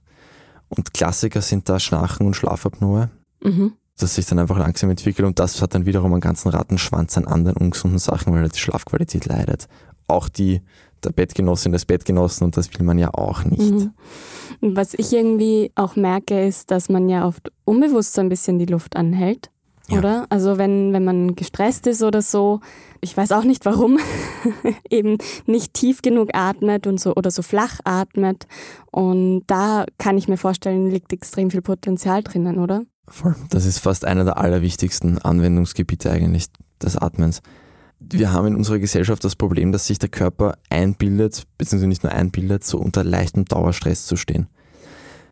Und 0.68 0.92
Klassiker 0.92 1.40
sind 1.40 1.68
da 1.68 1.78
Schnarchen 1.78 2.26
und 2.26 2.34
Schlafapnoe, 2.34 3.10
mhm. 3.42 3.72
das 3.96 4.16
sich 4.16 4.26
dann 4.26 4.38
einfach 4.38 4.58
langsam 4.58 4.90
entwickelt 4.90 5.26
und 5.26 5.38
das 5.38 5.62
hat 5.62 5.74
dann 5.74 5.86
wiederum 5.86 6.12
einen 6.12 6.20
ganzen 6.20 6.48
Rattenschwanz 6.48 7.16
an 7.16 7.26
anderen 7.26 7.56
ungesunden 7.56 7.98
Sachen, 7.98 8.34
weil 8.34 8.48
die 8.48 8.58
Schlafqualität 8.58 9.26
leidet. 9.26 9.68
Auch 10.08 10.28
die 10.28 10.62
der 11.04 11.10
Bettgenossin 11.10 11.72
des 11.72 11.84
Bettgenossen 11.84 12.44
und 12.44 12.56
das 12.56 12.72
will 12.74 12.84
man 12.84 12.98
ja 12.98 13.12
auch 13.14 13.44
nicht. 13.44 13.72
Mhm. 13.72 13.92
Was 14.60 14.94
ich 14.94 15.12
irgendwie 15.12 15.70
auch 15.74 15.96
merke, 15.96 16.46
ist, 16.46 16.70
dass 16.70 16.88
man 16.88 17.08
ja 17.08 17.26
oft 17.26 17.52
unbewusst 17.64 18.14
so 18.14 18.20
ein 18.20 18.28
bisschen 18.28 18.58
die 18.58 18.66
Luft 18.66 18.96
anhält. 18.96 19.50
Ja. 19.88 19.98
Oder? 19.98 20.26
Also 20.28 20.58
wenn, 20.58 20.92
wenn 20.92 21.04
man 21.04 21.34
gestresst 21.34 21.86
ist 21.86 22.02
oder 22.02 22.20
so, 22.20 22.60
ich 23.00 23.16
weiß 23.16 23.32
auch 23.32 23.44
nicht 23.44 23.64
warum, 23.64 23.98
eben 24.90 25.16
nicht 25.46 25.72
tief 25.74 26.02
genug 26.02 26.30
atmet 26.34 26.86
und 26.86 27.00
so 27.00 27.14
oder 27.14 27.30
so 27.30 27.42
flach 27.42 27.80
atmet. 27.84 28.46
Und 28.90 29.44
da 29.46 29.86
kann 29.96 30.18
ich 30.18 30.28
mir 30.28 30.36
vorstellen, 30.36 30.90
liegt 30.90 31.12
extrem 31.12 31.50
viel 31.50 31.62
Potenzial 31.62 32.22
drinnen, 32.22 32.58
oder? 32.58 32.82
Voll. 33.06 33.34
Das 33.48 33.64
ist 33.64 33.78
fast 33.78 34.04
einer 34.04 34.24
der 34.24 34.36
allerwichtigsten 34.36 35.18
Anwendungsgebiete 35.18 36.10
eigentlich 36.10 36.46
des 36.82 36.96
Atmens 36.96 37.40
wir 38.00 38.32
haben 38.32 38.48
in 38.48 38.56
unserer 38.56 38.78
Gesellschaft 38.78 39.24
das 39.24 39.36
Problem, 39.36 39.72
dass 39.72 39.86
sich 39.86 39.98
der 39.98 40.08
Körper 40.08 40.56
einbildet, 40.70 41.46
beziehungsweise 41.58 41.88
nicht 41.88 42.04
nur 42.04 42.12
einbildet, 42.12 42.64
so 42.64 42.78
unter 42.78 43.04
leichtem 43.04 43.44
Dauerstress 43.44 44.06
zu 44.06 44.16
stehen. 44.16 44.46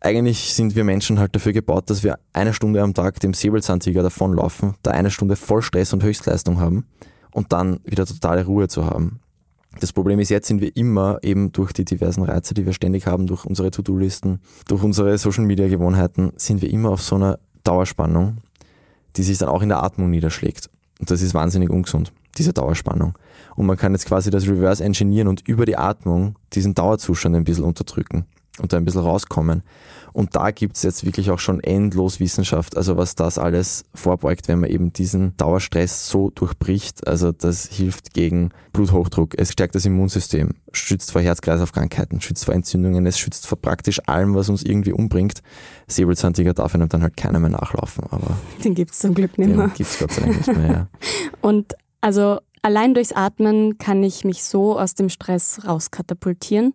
Eigentlich 0.01 0.53
sind 0.55 0.77
wir 0.77 0.85
Menschen 0.85 1.19
halt 1.19 1.35
dafür 1.35 1.53
gebaut, 1.53 1.91
dass 1.91 2.03
wir 2.03 2.19
eine 2.33 2.53
Stunde 2.53 2.83
am 2.83 2.95
Tag 2.95 3.19
dem 3.21 3.35
Säbelzahntiger 3.35 4.03
davonlaufen, 4.03 4.75
da 4.83 4.91
eine 4.91 5.11
Stunde 5.11 5.37
voll 5.37 5.63
Stress 5.63 5.93
und 5.93 6.03
Höchstleistung 6.03 6.61
haben 6.61 6.87
und 7.33 7.53
dann 7.53 7.81
wieder 7.85 8.05
totale 8.05 8.45
Ruhe 8.45 8.69
zu 8.69 8.85
haben. 8.85 9.21
Das 9.81 9.93
Problem 9.93 10.19
ist, 10.21 10.31
jetzt 10.31 10.49
sind 10.49 10.61
wir 10.61 10.75
immer 10.77 11.19
eben 11.23 11.53
durch 11.53 11.73
die 11.73 11.85
diversen 11.85 12.23
Reize, 12.23 12.55
die 12.55 12.67
wir 12.67 12.73
ständig 12.73 13.07
haben, 13.07 13.27
durch 13.27 13.45
unsere 13.45 13.71
To-Do-Listen, 13.71 14.41
durch 14.69 14.83
unsere 14.83 15.19
Social-Media-Gewohnheiten, 15.19 16.33
sind 16.37 16.63
wir 16.63 16.71
immer 16.71 16.91
auf 16.91 17.03
so 17.03 17.17
einer 17.17 17.39
Dauerspannung, 17.63 18.39
die 19.17 19.23
sich 19.23 19.39
dann 19.39 19.49
auch 19.49 19.63
in 19.63 19.69
der 19.69 19.83
Atmung 19.83 20.11
niederschlägt. 20.11 20.71
Und 20.99 21.11
das 21.11 21.21
ist 21.21 21.35
wahnsinnig 21.35 21.71
ungesund 21.71 22.13
diese 22.37 22.53
Dauerspannung. 22.53 23.15
Und 23.55 23.67
man 23.67 23.77
kann 23.77 23.93
jetzt 23.93 24.07
quasi 24.07 24.31
das 24.31 24.47
Reverse 24.47 24.85
engineeren 24.85 25.29
und 25.29 25.47
über 25.49 25.67
die 25.67 25.77
Atmung 25.77 26.37
diesen 26.53 26.75
Dauerzustand 26.75 27.35
ein 27.37 27.45
bisschen 27.45 27.65
unterdrücken 27.65 28.27
und 28.61 28.73
da 28.73 28.77
ein 28.77 28.85
bisschen 28.85 29.03
rauskommen. 29.03 29.63
Und 30.13 30.35
da 30.35 30.51
gibt 30.51 30.77
es 30.77 30.83
jetzt 30.83 31.05
wirklich 31.05 31.31
auch 31.31 31.39
schon 31.39 31.61
endlos 31.61 32.21
Wissenschaft, 32.21 32.75
also 32.75 32.97
was 32.97 33.15
das 33.17 33.39
alles 33.39 33.85
vorbeugt, 33.95 34.49
wenn 34.49 34.61
man 34.61 34.71
eben 34.71 34.91
diesen 34.91 35.37
Dauerstress 35.37 36.09
so 36.09 36.31
durchbricht. 36.31 37.07
Also 37.07 37.33
das 37.33 37.67
hilft 37.67 38.15
gegen 38.15 38.49
Bluthochdruck, 38.73 39.39
es 39.39 39.53
stärkt 39.53 39.75
das 39.75 39.85
Immunsystem, 39.85 40.55
schützt 40.73 41.13
vor 41.13 41.21
Herz-Kreislauf-Krankheiten, 41.21 42.23
schützt 42.23 42.47
vor 42.47 42.55
Entzündungen, 42.55 43.05
es 43.05 43.19
schützt 43.19 43.47
vor 43.47 43.61
praktisch 43.61 44.01
allem, 44.07 44.35
was 44.35 44.49
uns 44.49 44.63
irgendwie 44.63 44.93
umbringt. 44.93 45.43
Säbelzahntiger 45.87 46.55
darf 46.55 46.75
einem 46.75 46.89
dann 46.89 47.03
halt 47.03 47.19
keiner 47.19 47.39
mehr 47.39 47.51
nachlaufen. 47.51 48.05
Aber 48.11 48.39
den 48.65 48.75
gibt 48.75 48.93
es 48.93 49.01
zum 49.01 49.13
Glück 49.13 49.37
nicht 49.37 49.55
mehr. 49.55 49.67
Den 49.67 49.75
gibt 49.75 49.91
es 49.91 49.99
Gott 49.99 50.13
sei 50.13 50.23
Dank 50.23 50.37
nicht 50.37 50.57
mehr, 50.57 50.73
ja. 50.73 50.89
Und 51.43 51.75
also 52.07 52.39
allein 52.63 52.95
durchs 52.95 53.11
Atmen 53.11 53.79
kann 53.79 54.01
ich 54.05 54.25
mich 54.25 54.45
so 54.45 54.79
aus 54.79 54.95
dem 54.95 55.09
Stress 55.09 55.63
rauskatapultieren. 55.67 56.73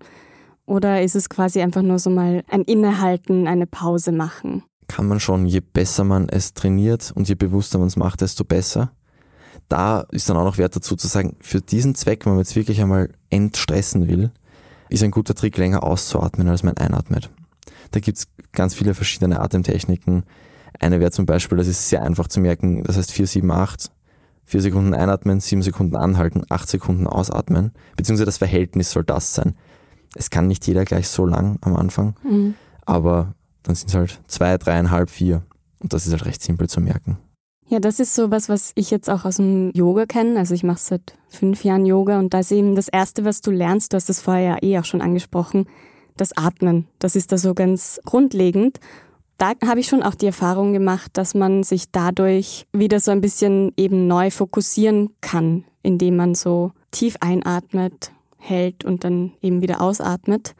Oder 0.66 1.04
ist 1.04 1.16
es 1.16 1.30
quasi 1.30 1.62
einfach 1.62 1.84
nur 1.84 2.00
so 2.00 2.10
mal 2.10 2.44
ein 2.50 2.64
Innehalten, 2.64 3.48
eine 3.48 3.66
Pause 3.66 4.12
machen? 4.12 4.64
Kann 4.90 5.08
man 5.08 5.22
schon, 5.22 5.46
je 5.46 5.62
besser 5.62 6.04
man 6.04 6.28
es 6.28 6.54
trainiert 6.54 7.14
und 7.16 7.30
je 7.30 7.36
bewusster 7.36 7.80
man 7.80 7.88
es 7.88 7.96
macht, 7.96 8.20
desto 8.20 8.44
besser. 8.44 8.92
da 9.70 10.02
ist 10.12 10.30
dann 10.30 10.36
auch 10.36 10.44
noch 10.44 10.58
wert 10.58 10.76
dazu 10.76 10.98
zu 10.98 11.08
sagen, 11.08 11.38
für 11.40 11.62
diesen 11.62 11.96
Zweck, 11.96 12.26
wenn 12.26 12.34
man 12.34 12.40
jetzt 12.40 12.58
wirklich 12.58 12.82
einmal 12.82 13.10
entstressen 13.30 14.10
will, 14.10 14.32
ist 14.90 15.02
ein 15.02 15.12
guter 15.12 15.34
Trick, 15.34 15.56
länger 15.56 15.84
auszuatmen, 15.84 16.50
als 16.50 16.64
man 16.64 16.76
einatmet. 16.76 17.30
Da 17.92 18.02
gibt's 18.02 18.28
ganz 18.52 18.74
viele 18.76 18.94
verschiedene 18.96 19.40
Atemtechniken. 19.40 20.24
Eine 20.78 21.00
wäre 21.00 21.12
zum 21.12 21.26
Beispiel, 21.26 21.58
das 21.58 21.68
ist 21.68 21.88
sehr 21.88 22.04
einfach 22.04 22.28
zu 22.28 22.42
merken, 22.42 22.84
das 22.84 22.98
heißt 22.98 23.14
4, 23.14 23.28
7, 23.28 23.50
8. 23.50 23.92
4 24.52 24.62
Sekunden 24.64 24.94
einatmen, 24.94 25.40
7 25.40 25.62
Sekunden 25.62 25.96
anhalten, 25.96 26.44
8 26.50 26.68
Sekunden 26.68 27.08
ausatmen. 27.08 27.72
Beziehungsweise 27.96 28.26
das 28.26 28.38
Verhältnis 28.38 28.92
soll 28.92 29.06
das 29.06 29.34
sein. 29.34 29.56
Es 30.14 30.30
kann 30.30 30.48
nicht 30.48 30.68
jeder 30.68 30.84
gleich 30.84 31.08
so 31.08 31.26
lang 31.26 31.58
am 31.62 31.78
Anfang, 31.78 32.16
Mhm. 32.22 32.56
aber 32.86 33.34
dann 33.64 33.76
sind 33.76 33.88
es 33.88 33.96
halt 33.96 34.20
2, 34.28 34.58
3,5, 34.58 35.10
4. 35.10 35.42
Und 35.80 35.94
das 35.94 36.06
ist 36.06 36.12
halt 36.12 36.26
recht 36.26 36.44
simpel 36.44 36.68
zu 36.68 36.82
merken. 36.82 37.18
Ja, 37.70 37.80
das 37.80 38.02
ist 38.02 38.14
sowas, 38.14 38.50
was 38.50 38.74
ich 38.76 38.92
jetzt 38.92 39.10
auch 39.10 39.24
aus 39.24 39.38
dem 39.38 39.72
Yoga 39.74 40.06
kenne. 40.06 40.38
Also 40.38 40.54
ich 40.54 40.64
mache 40.64 40.80
seit 40.82 41.16
fünf 41.30 41.64
Jahren 41.64 41.86
Yoga 41.86 42.20
und 42.20 42.34
da 42.34 42.40
ist 42.40 42.52
eben 42.52 42.76
das 42.76 42.90
Erste, 42.90 43.24
was 43.24 43.40
du 43.40 43.52
lernst, 43.52 43.94
du 43.94 43.96
hast 43.96 44.10
das 44.10 44.20
vorher 44.20 44.44
ja 44.44 44.58
eh 44.62 44.78
auch 44.80 44.84
schon 44.86 45.02
angesprochen, 45.02 45.66
das 46.18 46.36
Atmen. 46.36 46.88
Das 47.00 47.16
ist 47.16 47.32
da 47.32 47.38
so 47.38 47.54
ganz 47.54 48.02
grundlegend. 48.04 48.82
Da 49.42 49.54
habe 49.66 49.80
ich 49.80 49.88
schon 49.88 50.04
auch 50.04 50.14
die 50.14 50.28
Erfahrung 50.28 50.72
gemacht, 50.72 51.10
dass 51.14 51.34
man 51.34 51.64
sich 51.64 51.86
dadurch 51.92 52.68
wieder 52.74 53.00
so 53.00 53.10
ein 53.10 53.22
bisschen 53.22 53.74
eben 53.76 54.06
neu 54.06 54.30
fokussieren 54.30 55.10
kann, 55.20 55.64
indem 55.82 56.16
man 56.16 56.36
so 56.36 56.74
tief 56.92 57.16
einatmet, 57.22 58.12
hält 58.38 58.86
und 58.86 59.04
dann 59.04 59.32
eben 59.42 59.64
wieder 59.64 59.82
ausatmet. 59.82 60.54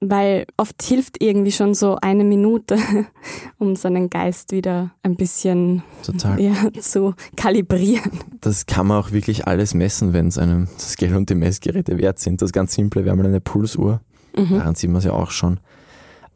Weil 0.00 0.46
oft 0.56 0.82
hilft 0.82 1.22
irgendwie 1.22 1.52
schon 1.52 1.72
so 1.72 1.98
eine 2.02 2.24
Minute, 2.24 2.78
um 3.58 3.76
seinen 3.76 4.10
Geist 4.10 4.50
wieder 4.50 4.90
ein 5.04 5.14
bisschen 5.14 5.84
Total. 6.04 6.40
ja, 6.40 6.68
zu 6.80 7.14
kalibrieren. 7.36 8.10
Das 8.40 8.66
kann 8.66 8.88
man 8.88 8.98
auch 8.98 9.12
wirklich 9.12 9.46
alles 9.46 9.72
messen, 9.72 10.12
wenn 10.12 10.26
es 10.26 10.36
einem 10.36 10.66
das 10.74 10.96
Geld 10.96 11.14
und 11.14 11.30
die 11.30 11.36
Messgeräte 11.36 11.96
wert 11.96 12.18
sind. 12.18 12.42
Das 12.42 12.50
ganz 12.50 12.74
Simple 12.74 13.04
wäre 13.04 13.14
mal 13.14 13.24
eine 13.26 13.40
Pulsuhr. 13.40 14.00
Mhm. 14.36 14.58
Daran 14.58 14.74
sieht 14.74 14.90
man 14.90 14.98
es 14.98 15.04
ja 15.04 15.12
auch 15.12 15.30
schon. 15.30 15.60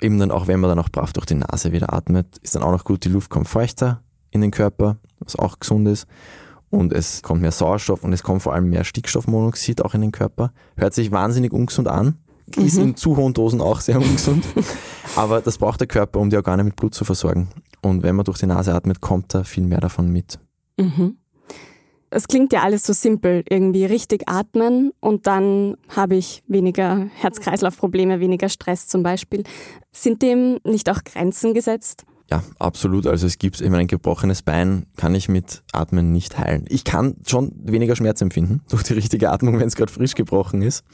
Eben 0.01 0.19
dann 0.19 0.31
auch, 0.31 0.47
wenn 0.49 0.61
man 0.61 0.69
dann 0.69 0.79
auch 0.79 0.89
brav 0.89 1.13
durch 1.13 1.27
die 1.27 1.35
Nase 1.35 1.73
wieder 1.73 1.93
atmet, 1.93 2.39
ist 2.43 2.55
dann 2.55 2.63
auch 2.63 2.73
noch 2.73 2.85
gut, 2.85 3.05
die 3.05 3.09
Luft 3.09 3.31
kommt 3.31 3.49
feuchter 3.49 4.03
in 4.31 4.41
den 4.41 4.51
Körper, 4.51 4.99
was 5.21 5.37
auch 5.37 5.61
gesund 5.61 5.89
ist. 5.89 6.07
Und 6.71 6.93
es 6.93 7.23
kommt 7.23 7.41
mehr 7.41 7.53
Sauerstoff 7.53 8.03
und 8.03 8.13
es 8.13 8.25
kommt 8.25 8.43
vor 8.43 8.53
allem 8.53 8.69
mehr 8.69 8.85
Stickstoffmonoxid 8.85 9.83
auch 9.83 9.95
in 9.95 10.01
den 10.01 10.13
Körper. 10.13 10.53
Hört 10.77 10.93
sich 10.93 11.13
wahnsinnig 11.13 11.53
ungesund 11.53 11.87
an, 11.87 12.19
ist 12.57 12.77
in 12.77 12.97
zu 12.97 13.17
hohen 13.17 13.33
Dosen 13.33 13.61
auch 13.61 13.81
sehr 13.81 14.01
ungesund. 14.01 14.45
Aber 15.17 15.41
das 15.41 15.59
braucht 15.59 15.81
der 15.81 15.87
Körper, 15.87 16.19
um 16.19 16.31
die 16.31 16.37
Organe 16.37 16.65
mit 16.65 16.77
Blut 16.77 16.95
zu 16.95 17.05
versorgen. 17.05 17.49
Und 17.81 18.03
wenn 18.03 18.17
man 18.17 18.25
durch 18.25 18.39
die 18.39 18.47
Nase 18.47 18.75
atmet, 18.75 19.01
kommt 19.01 19.35
da 19.35 19.45
viel 19.45 19.65
mehr 19.65 19.81
davon 19.81 20.11
mit. 20.11 20.39
Mhm. 20.77 21.17
Es 22.15 22.29
klingt 22.29 22.53
ja 22.53 22.63
alles 22.63 22.87
so 22.87 22.93
simpel, 22.93 23.43
irgendwie 23.49 23.85
richtig 23.85 24.29
atmen 24.29 24.93
und 25.01 25.27
dann 25.27 25.77
habe 25.89 26.15
ich 26.15 26.45
weniger 26.47 27.09
Herz-Kreislauf-Probleme, 27.17 28.21
weniger 28.21 28.49
Stress 28.49 28.87
zum 28.87 29.03
Beispiel. 29.03 29.43
Sind 29.91 30.23
dem 30.23 30.61
nicht 30.63 30.89
auch 30.89 31.03
Grenzen 31.03 31.55
gesetzt? 31.55 32.05
Ja, 32.31 32.45
absolut. 32.61 33.09
Also 33.09 33.27
es 33.27 33.39
gibt 33.39 33.61
eben 33.61 33.75
ein 33.75 33.89
gebrochenes 33.89 34.43
Bein, 34.43 34.87
kann 34.97 35.13
ich 35.17 35.29
mit 35.29 35.65
Atmen 35.73 36.13
nicht 36.13 36.39
heilen. 36.39 36.67
Ich 36.69 36.85
kann 36.85 37.17
schon 37.27 37.51
weniger 37.57 37.97
Schmerz 37.97 38.21
empfinden 38.21 38.61
durch 38.69 38.85
die 38.85 38.93
richtige 38.93 39.33
Atmung, 39.33 39.59
wenn 39.59 39.67
es 39.67 39.75
gerade 39.75 39.93
frisch 39.93 40.15
gebrochen 40.15 40.63
ist. 40.63 40.85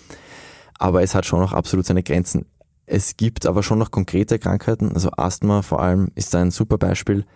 Aber 0.78 1.02
es 1.02 1.14
hat 1.14 1.26
schon 1.26 1.40
noch 1.40 1.52
absolut 1.52 1.84
seine 1.84 2.02
Grenzen. 2.02 2.46
Es 2.86 3.18
gibt 3.18 3.44
aber 3.44 3.62
schon 3.62 3.78
noch 3.78 3.90
konkrete 3.90 4.38
Krankheiten, 4.38 4.92
also 4.92 5.10
Asthma 5.18 5.60
vor 5.60 5.82
allem 5.82 6.08
ist 6.14 6.32
da 6.32 6.40
ein 6.40 6.50
super 6.50 6.78
Beispiel, 6.78 7.26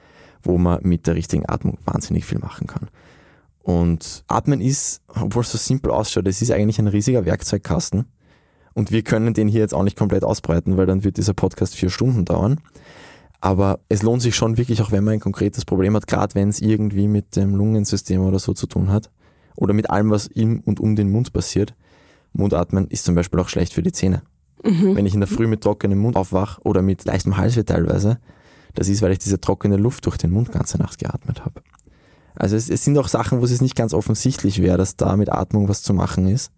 wo 0.42 0.56
man 0.56 0.80
mit 0.84 1.06
der 1.06 1.16
richtigen 1.16 1.46
Atmung 1.46 1.76
wahnsinnig 1.84 2.24
viel 2.24 2.38
machen 2.38 2.66
kann. 2.66 2.88
Und 3.64 4.24
Atmen 4.28 4.60
ist, 4.60 5.00
obwohl 5.08 5.42
es 5.42 5.50
so 5.50 5.56
simpel 5.56 5.90
ausschaut, 5.90 6.28
es 6.28 6.42
ist 6.42 6.50
eigentlich 6.50 6.78
ein 6.78 6.86
riesiger 6.86 7.24
Werkzeugkasten. 7.24 8.04
Und 8.74 8.90
wir 8.90 9.02
können 9.02 9.32
den 9.32 9.48
hier 9.48 9.60
jetzt 9.60 9.72
auch 9.72 9.84
nicht 9.84 9.96
komplett 9.96 10.22
ausbreiten, 10.22 10.76
weil 10.76 10.84
dann 10.84 11.02
wird 11.02 11.16
dieser 11.16 11.32
Podcast 11.32 11.74
vier 11.74 11.88
Stunden 11.88 12.26
dauern. 12.26 12.60
Aber 13.40 13.80
es 13.88 14.02
lohnt 14.02 14.20
sich 14.20 14.36
schon 14.36 14.58
wirklich, 14.58 14.82
auch 14.82 14.92
wenn 14.92 15.02
man 15.02 15.14
ein 15.14 15.20
konkretes 15.20 15.64
Problem 15.64 15.94
hat, 15.96 16.06
gerade 16.06 16.34
wenn 16.34 16.50
es 16.50 16.60
irgendwie 16.60 17.08
mit 17.08 17.36
dem 17.36 17.54
Lungensystem 17.54 18.20
oder 18.20 18.38
so 18.38 18.52
zu 18.52 18.66
tun 18.66 18.90
hat. 18.90 19.10
Oder 19.56 19.72
mit 19.72 19.88
allem, 19.88 20.10
was 20.10 20.26
im 20.26 20.60
und 20.60 20.78
um 20.78 20.94
den 20.94 21.10
Mund 21.10 21.32
passiert. 21.32 21.74
Mundatmen 22.34 22.86
ist 22.88 23.04
zum 23.04 23.14
Beispiel 23.14 23.40
auch 23.40 23.48
schlecht 23.48 23.72
für 23.72 23.82
die 23.82 23.92
Zähne. 23.92 24.22
Wenn 24.62 25.06
ich 25.06 25.14
in 25.14 25.20
der 25.20 25.28
Früh 25.28 25.46
mit 25.46 25.62
trockenem 25.62 25.98
Mund 25.98 26.16
aufwach 26.16 26.58
oder 26.64 26.82
mit 26.82 27.04
leichtem 27.04 27.36
Halsweh 27.36 27.64
teilweise, 27.64 28.18
das 28.74 28.88
ist, 28.88 29.02
weil 29.02 29.12
ich 29.12 29.18
diese 29.18 29.40
trockene 29.40 29.76
Luft 29.76 30.04
durch 30.06 30.16
den 30.16 30.30
Mund 30.30 30.52
ganze 30.52 30.78
Nacht 30.78 30.98
geatmet 30.98 31.44
habe. 31.44 31.62
Also 32.34 32.56
es, 32.56 32.68
es 32.68 32.84
sind 32.84 32.98
auch 32.98 33.08
Sachen, 33.08 33.40
wo 33.40 33.44
es 33.44 33.60
nicht 33.60 33.76
ganz 33.76 33.94
offensichtlich 33.94 34.60
wäre, 34.60 34.76
dass 34.76 34.96
da 34.96 35.16
mit 35.16 35.30
Atmung 35.30 35.68
was 35.68 35.82
zu 35.82 35.94
machen 35.94 36.26
ist. 36.26 36.50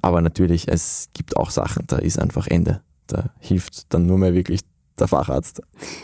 Aber 0.00 0.22
natürlich, 0.22 0.68
es 0.68 1.08
gibt 1.12 1.36
auch 1.36 1.50
Sachen, 1.50 1.86
da 1.86 1.98
ist 1.98 2.18
einfach 2.18 2.46
Ende. 2.46 2.80
Da 3.06 3.30
hilft 3.38 3.92
dann 3.92 4.06
nur 4.06 4.18
mehr 4.18 4.34
wirklich 4.34 4.60
der 4.98 5.08
Facharzt. 5.08 5.60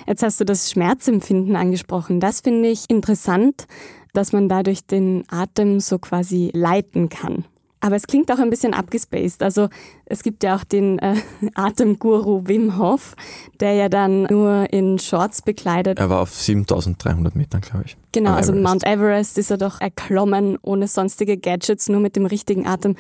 Jetzt 0.06 0.22
hast 0.22 0.40
du 0.40 0.44
das 0.44 0.70
Schmerzempfinden 0.70 1.56
angesprochen. 1.56 2.20
Das 2.20 2.40
finde 2.40 2.68
ich 2.68 2.84
interessant, 2.88 3.66
dass 4.12 4.32
man 4.32 4.48
dadurch 4.48 4.86
den 4.86 5.24
Atem 5.28 5.80
so 5.80 5.98
quasi 5.98 6.50
leiten 6.52 7.08
kann. 7.08 7.44
Aber 7.80 7.94
es 7.96 8.06
klingt 8.08 8.30
auch 8.32 8.38
ein 8.38 8.50
bisschen 8.50 8.74
abgespaced. 8.74 9.42
Also 9.42 9.68
es 10.04 10.22
gibt 10.22 10.42
ja 10.42 10.56
auch 10.56 10.64
den 10.64 10.98
äh, 10.98 11.14
Atemguru 11.54 12.42
Wim 12.46 12.76
Hof, 12.78 13.14
der 13.60 13.74
ja 13.74 13.88
dann 13.88 14.22
nur 14.24 14.66
in 14.72 14.98
Shorts 14.98 15.42
bekleidet. 15.42 15.98
Er 15.98 16.10
war 16.10 16.20
auf 16.20 16.34
7300 16.34 17.36
Metern, 17.36 17.60
glaube 17.60 17.84
ich. 17.86 17.96
Genau, 18.12 18.32
also 18.32 18.52
Everest. 18.52 18.68
Mount 18.68 18.86
Everest 18.86 19.38
ist 19.38 19.50
er 19.50 19.58
doch 19.58 19.80
erklommen, 19.80 20.58
ohne 20.62 20.88
sonstige 20.88 21.36
Gadgets, 21.36 21.88
nur 21.88 22.00
mit 22.00 22.16
dem 22.16 22.26
richtigen 22.26 22.66
Atem. 22.66 22.96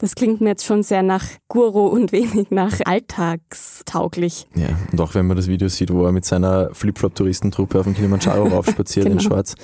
Das 0.00 0.14
klingt 0.14 0.40
mir 0.40 0.50
jetzt 0.50 0.64
schon 0.64 0.82
sehr 0.84 1.02
nach 1.02 1.24
Guru 1.48 1.86
und 1.86 2.12
wenig 2.12 2.50
nach 2.50 2.74
alltagstauglich. 2.84 4.46
Ja, 4.54 4.68
und 4.92 5.00
auch 5.00 5.14
wenn 5.14 5.26
man 5.26 5.36
das 5.36 5.48
Video 5.48 5.68
sieht, 5.68 5.92
wo 5.92 6.04
er 6.04 6.12
mit 6.12 6.24
seiner 6.24 6.72
Flip-Flop-Touristentruppe 6.74 7.78
auf 7.80 7.84
den 7.86 7.94
Kilimanjaro 7.94 8.44
raufspaziert 8.48 9.06
in 9.06 9.18
Genau. 9.18 9.28
Shorts. 9.30 9.54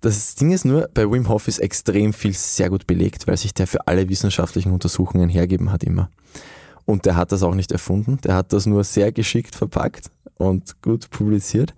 Das 0.00 0.34
Ding 0.34 0.50
ist 0.50 0.64
nur, 0.64 0.88
bei 0.94 1.10
Wim 1.10 1.28
Hof 1.28 1.46
ist 1.46 1.58
extrem 1.58 2.12
viel 2.12 2.32
sehr 2.32 2.70
gut 2.70 2.86
belegt, 2.86 3.26
weil 3.26 3.36
sich 3.36 3.52
der 3.52 3.66
für 3.66 3.86
alle 3.86 4.08
wissenschaftlichen 4.08 4.72
Untersuchungen 4.72 5.28
hergeben 5.28 5.70
hat 5.70 5.84
immer. 5.84 6.10
Und 6.86 7.04
der 7.04 7.16
hat 7.16 7.32
das 7.32 7.42
auch 7.42 7.54
nicht 7.54 7.70
erfunden, 7.70 8.18
der 8.24 8.34
hat 8.34 8.52
das 8.52 8.66
nur 8.66 8.82
sehr 8.84 9.12
geschickt 9.12 9.54
verpackt 9.54 10.10
und 10.38 10.80
gut 10.82 11.10
publiziert. 11.10 11.74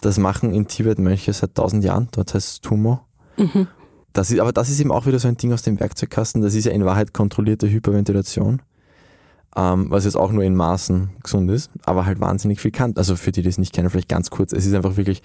Das 0.00 0.18
machen 0.18 0.52
in 0.52 0.66
Tibet 0.66 0.98
Mönche 0.98 1.32
seit 1.32 1.54
tausend 1.54 1.84
Jahren, 1.84 2.08
dort 2.12 2.34
heißt 2.34 2.48
es 2.48 2.60
Tumo. 2.60 3.00
Das 4.12 4.30
ist, 4.30 4.40
aber 4.40 4.52
das 4.52 4.68
ist 4.68 4.78
eben 4.78 4.92
auch 4.92 5.06
wieder 5.06 5.18
so 5.18 5.26
ein 5.26 5.38
Ding 5.38 5.54
aus 5.54 5.62
dem 5.62 5.80
Werkzeugkasten, 5.80 6.42
das 6.42 6.54
ist 6.54 6.66
ja 6.66 6.72
in 6.72 6.84
Wahrheit 6.84 7.14
kontrollierte 7.14 7.70
Hyperventilation 7.70 8.60
ähm, 9.56 9.90
was 9.90 10.04
jetzt 10.04 10.16
auch 10.16 10.32
nur 10.32 10.44
in 10.44 10.54
Maßen 10.54 11.10
gesund 11.22 11.50
ist, 11.50 11.70
aber 11.84 12.06
halt 12.06 12.20
wahnsinnig 12.20 12.60
viel 12.60 12.70
kann. 12.70 12.94
Also 12.96 13.16
für 13.16 13.32
die, 13.32 13.42
die 13.42 13.48
es 13.48 13.58
nicht 13.58 13.74
kennen, 13.74 13.90
vielleicht 13.90 14.08
ganz 14.08 14.30
kurz. 14.30 14.52
Es 14.52 14.64
ist 14.66 14.74
einfach 14.74 14.96
wirklich 14.96 15.22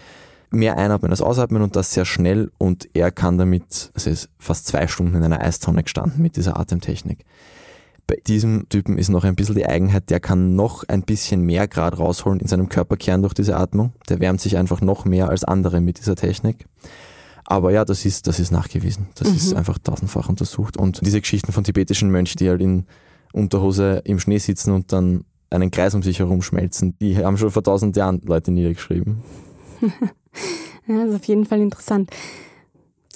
mehr 0.49 0.77
einatmen 0.77 1.11
als 1.11 1.21
ausatmen 1.21 1.61
und 1.61 1.75
das 1.75 1.93
sehr 1.93 2.05
schnell 2.05 2.51
und 2.57 2.87
er 2.93 3.11
kann 3.11 3.37
damit, 3.37 3.91
also 3.93 4.09
ist 4.09 4.29
fast 4.39 4.67
zwei 4.67 4.87
Stunden 4.87 5.15
in 5.15 5.23
einer 5.23 5.41
Eistonne 5.41 5.83
gestanden 5.83 6.21
mit 6.21 6.37
dieser 6.37 6.59
Atemtechnik. 6.59 7.25
Bei 8.07 8.17
diesem 8.25 8.69
Typen 8.69 8.97
ist 8.97 9.09
noch 9.09 9.25
ein 9.25 9.35
bisschen 9.35 9.55
die 9.55 9.65
Eigenheit, 9.65 10.09
der 10.09 10.21
kann 10.21 10.55
noch 10.55 10.85
ein 10.87 11.01
bisschen 11.01 11.41
mehr 11.41 11.67
Grad 11.67 11.99
rausholen 11.99 12.39
in 12.39 12.47
seinem 12.47 12.69
Körperkern 12.69 13.21
durch 13.21 13.33
diese 13.33 13.57
Atmung. 13.57 13.91
Der 14.07 14.21
wärmt 14.21 14.39
sich 14.39 14.55
einfach 14.55 14.79
noch 14.79 15.03
mehr 15.03 15.27
als 15.27 15.43
andere 15.43 15.81
mit 15.81 15.99
dieser 15.99 16.15
Technik. 16.15 16.65
Aber 17.43 17.71
ja, 17.71 17.83
das 17.83 18.05
ist, 18.05 18.27
das 18.27 18.39
ist 18.39 18.51
nachgewiesen. 18.51 19.07
Das 19.15 19.29
ist 19.29 19.53
einfach 19.53 19.77
tausendfach 19.77 20.29
untersucht. 20.29 20.77
Und 20.77 21.05
diese 21.05 21.19
Geschichten 21.19 21.51
von 21.51 21.65
tibetischen 21.65 22.09
Mönchen, 22.09 22.37
die 22.39 22.49
halt 22.49 22.61
in 22.61 22.85
Unterhose 23.33 24.01
im 24.05 24.19
Schnee 24.19 24.37
sitzen 24.37 24.71
und 24.71 24.93
dann 24.93 25.25
einen 25.49 25.71
Kreis 25.71 25.93
um 25.93 26.03
sich 26.03 26.19
herum 26.19 26.41
schmelzen, 26.41 26.97
die 26.99 27.17
haben 27.17 27.37
schon 27.37 27.51
vor 27.51 27.63
tausend 27.63 27.95
Jahren 27.97 28.21
Leute 28.21 28.51
niedergeschrieben. 28.51 29.21
Ja, 30.87 31.03
ist 31.03 31.15
auf 31.15 31.25
jeden 31.25 31.45
Fall 31.45 31.59
interessant. 31.59 32.09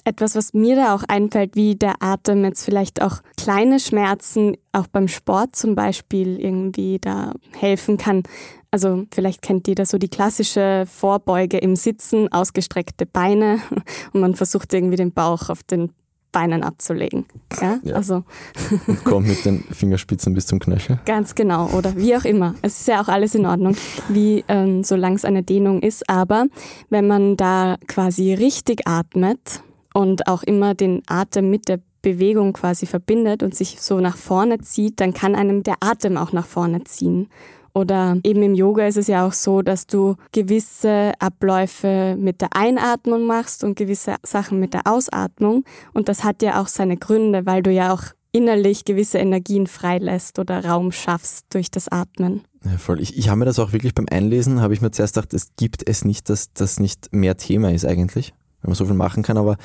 Etwas, 0.04 0.34
was 0.34 0.52
mir 0.52 0.74
da 0.74 0.94
auch 0.94 1.04
einfällt, 1.04 1.54
wie 1.54 1.76
der 1.76 2.02
Atem 2.02 2.44
jetzt 2.44 2.64
vielleicht 2.64 3.00
auch 3.00 3.18
kleine 3.36 3.78
Schmerzen, 3.78 4.56
auch 4.72 4.88
beim 4.88 5.06
Sport 5.06 5.54
zum 5.54 5.76
Beispiel, 5.76 6.40
irgendwie 6.40 6.98
da 6.98 7.32
helfen 7.56 7.98
kann. 7.98 8.24
Also 8.72 9.04
vielleicht 9.12 9.42
kennt 9.42 9.68
jeder 9.68 9.86
so 9.86 9.98
die 9.98 10.08
klassische 10.08 10.84
Vorbeuge 10.86 11.58
im 11.58 11.76
Sitzen, 11.76 12.32
ausgestreckte 12.32 13.06
Beine 13.06 13.60
und 14.12 14.20
man 14.20 14.34
versucht 14.34 14.72
irgendwie 14.74 14.96
den 14.96 15.12
Bauch 15.12 15.50
auf 15.50 15.62
den 15.62 15.92
Beinen 16.32 16.64
abzulegen. 16.64 17.26
Ja? 17.60 17.78
Ja. 17.84 17.94
Also 17.94 18.24
Und 18.86 19.04
kommt 19.04 19.28
mit 19.28 19.44
den 19.44 19.62
Fingerspitzen 19.70 20.34
bis 20.34 20.46
zum 20.46 20.58
Knöchel. 20.58 20.98
Ganz 21.04 21.34
genau, 21.34 21.68
oder 21.70 21.96
wie 21.96 22.16
auch 22.16 22.24
immer. 22.24 22.54
Es 22.62 22.80
ist 22.80 22.88
ja 22.88 23.02
auch 23.02 23.08
alles 23.08 23.34
in 23.34 23.46
Ordnung, 23.46 23.76
wie 24.08 24.44
ähm, 24.48 24.82
solange 24.82 25.16
es 25.16 25.24
eine 25.24 25.42
Dehnung 25.42 25.82
ist. 25.82 26.08
Aber 26.08 26.46
wenn 26.90 27.06
man 27.06 27.36
da 27.36 27.76
quasi 27.86 28.34
richtig 28.34 28.88
atmet 28.88 29.62
und 29.94 30.26
auch 30.26 30.42
immer 30.42 30.74
den 30.74 31.02
Atem 31.06 31.50
mit 31.50 31.68
der 31.68 31.80
Bewegung 32.00 32.52
quasi 32.52 32.86
verbindet 32.86 33.42
und 33.42 33.54
sich 33.54 33.80
so 33.80 34.00
nach 34.00 34.16
vorne 34.16 34.58
zieht, 34.58 35.00
dann 35.00 35.14
kann 35.14 35.36
einem 35.36 35.62
der 35.62 35.76
Atem 35.80 36.16
auch 36.16 36.32
nach 36.32 36.46
vorne 36.46 36.82
ziehen. 36.84 37.28
Oder 37.74 38.18
eben 38.22 38.42
im 38.42 38.54
Yoga 38.54 38.86
ist 38.86 38.98
es 38.98 39.06
ja 39.06 39.26
auch 39.26 39.32
so, 39.32 39.62
dass 39.62 39.86
du 39.86 40.16
gewisse 40.32 41.12
Abläufe 41.18 42.16
mit 42.18 42.40
der 42.40 42.54
Einatmung 42.54 43.26
machst 43.26 43.64
und 43.64 43.76
gewisse 43.76 44.16
Sachen 44.22 44.60
mit 44.60 44.74
der 44.74 44.86
Ausatmung. 44.86 45.64
Und 45.94 46.08
das 46.08 46.22
hat 46.22 46.42
ja 46.42 46.60
auch 46.60 46.68
seine 46.68 46.98
Gründe, 46.98 47.46
weil 47.46 47.62
du 47.62 47.70
ja 47.70 47.92
auch 47.92 48.02
innerlich 48.32 48.84
gewisse 48.84 49.18
Energien 49.18 49.66
freilässt 49.66 50.38
oder 50.38 50.64
Raum 50.64 50.92
schaffst 50.92 51.46
durch 51.50 51.70
das 51.70 51.88
Atmen. 51.88 52.42
Ja, 52.64 52.78
voll. 52.78 53.00
Ich, 53.00 53.16
ich 53.16 53.28
habe 53.28 53.38
mir 53.38 53.44
das 53.44 53.58
auch 53.58 53.72
wirklich 53.72 53.94
beim 53.94 54.06
Einlesen, 54.10 54.60
habe 54.60 54.74
ich 54.74 54.80
mir 54.80 54.90
zuerst 54.90 55.14
gedacht, 55.14 55.34
es 55.34 55.54
gibt 55.56 55.86
es 55.86 56.04
nicht, 56.04 56.28
dass 56.28 56.52
das 56.52 56.80
nicht 56.80 57.12
mehr 57.12 57.36
Thema 57.36 57.72
ist 57.72 57.84
eigentlich, 57.84 58.32
wenn 58.62 58.70
man 58.70 58.74
so 58.74 58.86
viel 58.86 58.94
machen 58.94 59.22
kann, 59.22 59.36
aber 59.36 59.56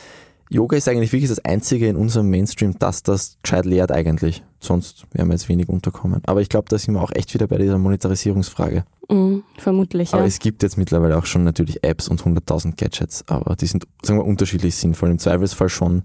Yoga 0.50 0.78
ist 0.78 0.88
eigentlich 0.88 1.12
wirklich 1.12 1.30
das 1.30 1.44
Einzige 1.44 1.88
in 1.88 1.96
unserem 1.96 2.30
Mainstream, 2.30 2.78
das 2.80 3.04
das 3.04 3.38
gescheit 3.42 3.66
lehrt 3.66 3.92
eigentlich. 3.92 4.44
Sonst 4.60 5.06
wären 5.12 5.28
wir 5.28 5.34
jetzt 5.34 5.50
wenig 5.50 5.70
unterkommen. 5.70 6.22
Aber 6.26 6.42
ich 6.42 6.50
glaube, 6.50 6.68
da 6.70 6.78
sind 6.78 6.94
wir 6.94 7.02
auch 7.02 7.12
echt 7.14 7.34
wieder 7.34 7.48
bei 7.48 7.58
dieser 7.58 7.78
Monetarisierungsfrage. 7.78 8.86
Mm, 9.10 9.40
vermutlich, 9.58 10.14
Aber 10.14 10.24
ja. 10.24 10.28
es 10.28 10.40
gibt 10.40 10.64
jetzt 10.64 10.78
mittlerweile 10.78 11.18
auch 11.18 11.26
schon 11.26 11.44
natürlich 11.44 11.84
Apps 11.84 12.08
und 12.08 12.22
100.000 12.22 12.76
Gadgets, 12.78 13.24
aber 13.28 13.56
die 13.56 13.68
sind, 13.68 13.88
sagen 14.02 14.20
wir, 14.20 14.26
unterschiedlich 14.26 14.76
sinnvoll. 14.76 15.12
Im 15.12 15.20
Zweifelsfall 15.20 15.70
schon 15.70 16.04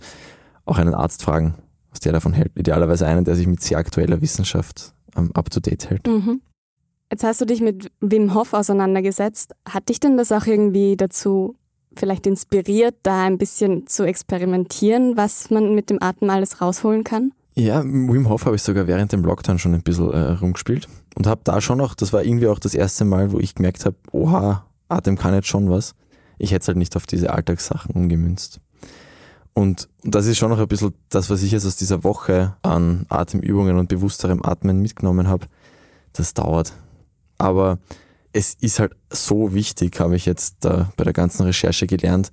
auch 0.65 0.79
einen 0.79 0.95
Arzt 0.95 1.23
fragen, 1.23 1.55
was 1.91 2.01
der 2.01 2.13
davon 2.13 2.33
hält. 2.33 2.53
Idealerweise 2.57 3.07
einen, 3.07 3.25
der 3.25 3.37
sich 3.37 3.47
mit 3.47 3.63
sehr 3.63 3.79
aktueller 3.79 4.21
Wissenschaft 4.21 4.93
ähm, 5.17 5.31
up-to-date 5.35 5.89
hält. 5.91 6.07
Mhm. 6.07 6.41
Jetzt 7.11 7.25
hast 7.25 7.41
du 7.41 7.45
dich 7.45 7.61
mit 7.61 7.93
Wim 8.01 8.35
Hof 8.35 8.55
auseinandergesetzt. 8.55 9.53
Hat 9.69 9.89
dich 9.89 10.01
denn 10.01 10.17
das 10.17 10.33
auch 10.33 10.47
irgendwie 10.47 10.97
dazu 10.97 11.57
vielleicht 11.97 12.27
inspiriert, 12.27 12.95
da 13.03 13.25
ein 13.25 13.39
bisschen 13.39 13.87
zu 13.87 14.05
experimentieren, 14.05 15.17
was 15.17 15.51
man 15.51 15.75
mit 15.75 15.91
dem 15.91 16.03
Atem 16.03 16.31
alles 16.31 16.61
rausholen 16.61 17.05
kann? 17.05 17.33
Ja, 17.55 17.85
Wim 17.85 18.29
Hof 18.29 18.47
habe 18.47 18.57
ich 18.57 18.63
sogar 18.63 18.87
während 18.87 19.13
dem 19.13 19.25
Lockdown 19.25 19.59
schon 19.59 19.75
ein 19.75 19.83
bisschen 19.83 20.11
äh, 20.11 20.33
rumgespielt 20.33 20.89
und 21.17 21.27
habe 21.27 21.43
da 21.45 21.61
schon 21.61 21.81
auch, 21.81 21.95
das 21.95 22.13
war 22.13 22.25
irgendwie 22.25 22.49
auch 22.49 22.59
das 22.59 22.75
erste 22.75 23.05
Mal, 23.05 23.33
wo 23.33 23.39
ich 23.39 23.55
gemerkt 23.55 23.85
habe, 23.85 23.97
oha, 24.11 24.65
Atem 24.89 25.19
kann 25.19 25.35
jetzt 25.35 25.49
schon 25.49 25.69
was. 25.71 25.95
Ich 26.39 26.53
hätte 26.53 26.63
es 26.63 26.69
halt 26.69 26.79
nicht 26.79 26.97
auf 26.97 27.07
diese 27.07 27.33
Alltagssachen 27.33 27.95
umgemünzt. 27.95 28.61
Und 29.55 29.89
das 30.03 30.27
ist 30.27 30.39
schon 30.39 30.51
noch 30.51 30.59
ein 30.59 30.69
bisschen 30.69 30.95
das, 31.11 31.29
was 31.29 31.43
ich 31.43 31.53
jetzt 31.53 31.67
aus 31.67 31.77
dieser 31.77 32.05
Woche 32.05 32.57
an 32.63 33.05
Atemübungen 33.11 33.77
und 33.77 33.89
bewussterem 33.89 34.43
Atmen 34.43 34.81
mitgenommen 34.81 35.29
habe. 35.29 35.47
Das 36.15 36.33
dauert. 36.33 36.73
Aber 37.37 37.79
es 38.33 38.55
ist 38.61 38.79
halt 38.79 38.93
so 39.11 39.55
wichtig, 39.55 40.01
habe 40.01 40.17
ich 40.17 40.27
jetzt 40.27 40.57
da 40.61 40.91
bei 40.97 41.05
der 41.05 41.13
ganzen 41.13 41.45
Recherche 41.45 41.87
gelernt, 41.87 42.33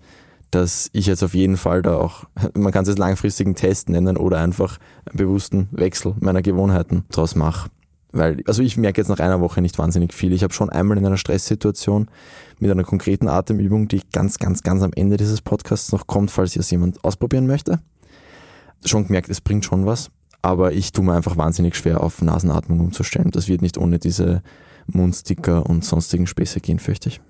dass 0.51 0.89
ich 0.93 1.05
jetzt 1.05 1.23
auf 1.23 1.33
jeden 1.33 1.57
Fall 1.57 1.81
da 1.81 1.97
auch, 1.97 2.23
man 2.53 2.71
kann 2.71 2.83
es 2.83 2.89
jetzt 2.89 2.99
langfristigen 2.99 3.55
Test 3.55 3.89
nennen 3.89 4.17
oder 4.17 4.39
einfach 4.39 4.79
einen 5.05 5.17
bewussten 5.17 5.67
Wechsel 5.71 6.15
meiner 6.19 6.41
Gewohnheiten 6.41 7.03
draus 7.09 7.35
mache. 7.35 7.69
Weil, 8.11 8.41
also 8.47 8.63
ich 8.63 8.75
merke 8.75 8.99
jetzt 8.99 9.09
nach 9.09 9.19
einer 9.19 9.39
Woche 9.39 9.61
nicht 9.61 9.77
wahnsinnig 9.77 10.13
viel. 10.13 10.33
Ich 10.33 10.41
habe 10.41 10.53
schon 10.53 10.71
einmal 10.71 10.97
in 10.97 11.05
einer 11.05 11.17
Stresssituation 11.17 12.09
mit 12.57 12.71
einer 12.71 12.83
konkreten 12.83 13.27
Atemübung, 13.27 13.87
die 13.87 14.01
ganz, 14.11 14.39
ganz, 14.39 14.63
ganz 14.63 14.81
am 14.81 14.93
Ende 14.95 15.17
dieses 15.17 15.41
Podcasts 15.41 15.91
noch 15.91 16.07
kommt, 16.07 16.31
falls 16.31 16.55
es 16.55 16.71
jemand 16.71 17.03
ausprobieren 17.03 17.45
möchte, 17.45 17.79
schon 18.83 19.05
gemerkt, 19.05 19.29
es 19.29 19.41
bringt 19.41 19.65
schon 19.65 19.85
was. 19.85 20.09
Aber 20.41 20.71
ich 20.71 20.91
tue 20.91 21.05
mir 21.05 21.13
einfach 21.13 21.37
wahnsinnig 21.37 21.75
schwer, 21.75 22.01
auf 22.01 22.21
Nasenatmung 22.21 22.79
umzustellen. 22.79 23.29
Das 23.29 23.47
wird 23.47 23.61
nicht 23.61 23.77
ohne 23.77 23.99
diese 23.99 24.41
Mundsticker 24.93 25.65
und 25.65 25.83
sonstigen 25.85 26.27
Späße 26.27 26.59
gehen, 26.59 26.79
fürchte 26.79 27.09
ich. 27.09 27.21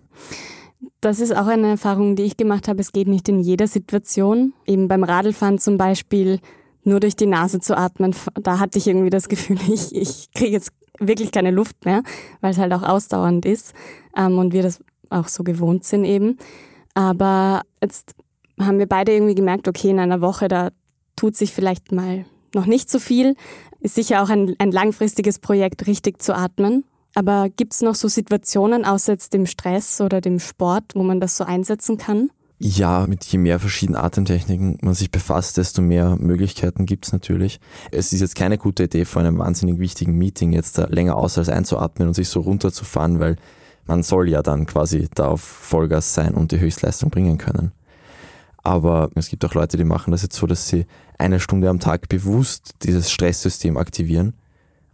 Das 1.02 1.20
ist 1.20 1.36
auch 1.36 1.48
eine 1.48 1.70
Erfahrung, 1.70 2.16
die 2.16 2.24
ich 2.24 2.38
gemacht 2.38 2.68
habe. 2.68 2.82
Es 2.82 2.92
geht 2.92 3.08
nicht 3.08 3.30
in 3.30 3.40
jeder 3.40 3.68
Situation. 3.68 4.54
Eben 4.66 4.88
beim 4.88 5.04
Radlfahren 5.04 5.58
zum 5.58 5.78
Beispiel 5.78 6.40
nur 6.84 7.00
durch 7.00 7.16
die 7.16 7.26
Nase 7.26 7.60
zu 7.60 7.78
atmen, 7.78 8.16
da 8.36 8.60
hatte 8.60 8.78
ich 8.78 8.88
irgendwie 8.88 9.10
das 9.10 9.30
Gefühl, 9.30 9.58
ich, 9.72 9.96
ich 9.96 10.32
kriege 10.34 10.52
jetzt 10.52 10.72
wirklich 11.00 11.32
keine 11.32 11.52
Luft 11.52 11.86
mehr, 11.86 12.04
weil 12.42 12.52
es 12.52 12.58
halt 12.58 12.74
auch 12.74 12.84
ausdauernd 12.84 13.46
ist 13.46 13.74
ähm, 14.18 14.38
und 14.38 14.54
wir 14.54 14.64
das 14.64 14.80
auch 15.10 15.28
so 15.28 15.44
gewohnt 15.44 15.86
sind 15.86 16.04
eben. 16.04 16.38
Aber 16.94 17.62
jetzt 17.82 18.16
haben 18.60 18.80
wir 18.80 18.88
beide 18.88 19.14
irgendwie 19.14 19.36
gemerkt, 19.36 19.68
okay, 19.68 19.90
in 19.90 20.00
einer 20.00 20.22
Woche, 20.22 20.48
da 20.48 20.70
tut 21.16 21.36
sich 21.36 21.54
vielleicht 21.54 21.92
mal 21.92 22.26
noch 22.54 22.66
nicht 22.66 22.90
so 22.90 23.00
viel. 23.00 23.36
Ist 23.80 23.96
sicher 23.96 24.22
auch 24.22 24.30
ein, 24.30 24.56
ein 24.60 24.72
langfristiges 24.72 25.40
Projekt, 25.40 25.88
richtig 25.88 26.22
zu 26.22 26.36
atmen. 26.36 26.84
Aber 27.16 27.50
gibt 27.50 27.74
es 27.74 27.82
noch 27.82 27.96
so 27.96 28.08
Situationen 28.08 28.86
außer 28.86 29.14
jetzt 29.14 29.34
dem 29.34 29.46
Stress 29.46 30.00
oder 30.00 30.22
dem 30.22 30.40
Sport, 30.40 30.96
wo 30.96 31.04
man 31.04 31.20
das 31.20 31.38
so 31.38 31.44
einsetzen 31.44 31.98
kann? 31.98 32.30
Ja, 32.62 33.08
mit 33.08 33.24
je 33.24 33.40
mehr 33.40 33.58
verschiedenen 33.58 34.02
Atemtechniken 34.02 34.78
man 34.82 34.94
sich 34.94 35.12
befasst, 35.12 35.56
desto 35.56 35.82
mehr 35.82 36.18
Möglichkeiten 36.18 36.86
gibt's 36.86 37.14
natürlich. 37.14 37.62
Es 37.90 38.12
ist 38.12 38.20
jetzt 38.20 38.36
keine 38.36 38.58
gute 38.58 38.84
Idee, 38.84 39.06
vor 39.06 39.22
einem 39.22 39.38
wahnsinnig 39.38 39.80
wichtigen 39.80 40.18
Meeting 40.18 40.52
jetzt 40.52 40.78
da 40.78 40.86
länger 40.88 41.16
aus 41.16 41.38
als 41.38 41.48
einzuatmen 41.48 42.10
und 42.10 42.16
sich 42.16 42.28
so 42.28 42.42
runterzufahren, 42.42 43.22
weil 43.22 43.38
man 43.86 44.04
soll 44.04 44.28
ja 44.28 44.44
dann 44.44 44.66
quasi 44.66 45.08
da 45.16 45.30
auf 45.30 45.42
Vollgas 45.42 46.14
sein 46.14 46.34
und 46.34 46.52
die 46.52 46.60
Höchstleistung 46.60 47.10
bringen 47.10 47.38
können. 47.38 47.72
Aber 48.62 49.10
es 49.16 49.30
gibt 49.30 49.46
auch 49.46 49.54
Leute, 49.54 49.78
die 49.78 49.86
machen 49.86 50.12
das 50.12 50.22
jetzt 50.22 50.36
so, 50.36 50.46
dass 50.46 50.68
sie 50.68 50.86
eine 51.18 51.40
Stunde 51.40 51.70
am 51.70 51.80
Tag 51.80 52.10
bewusst 52.10 52.76
dieses 52.84 53.10
Stresssystem 53.10 53.78
aktivieren, 53.78 54.34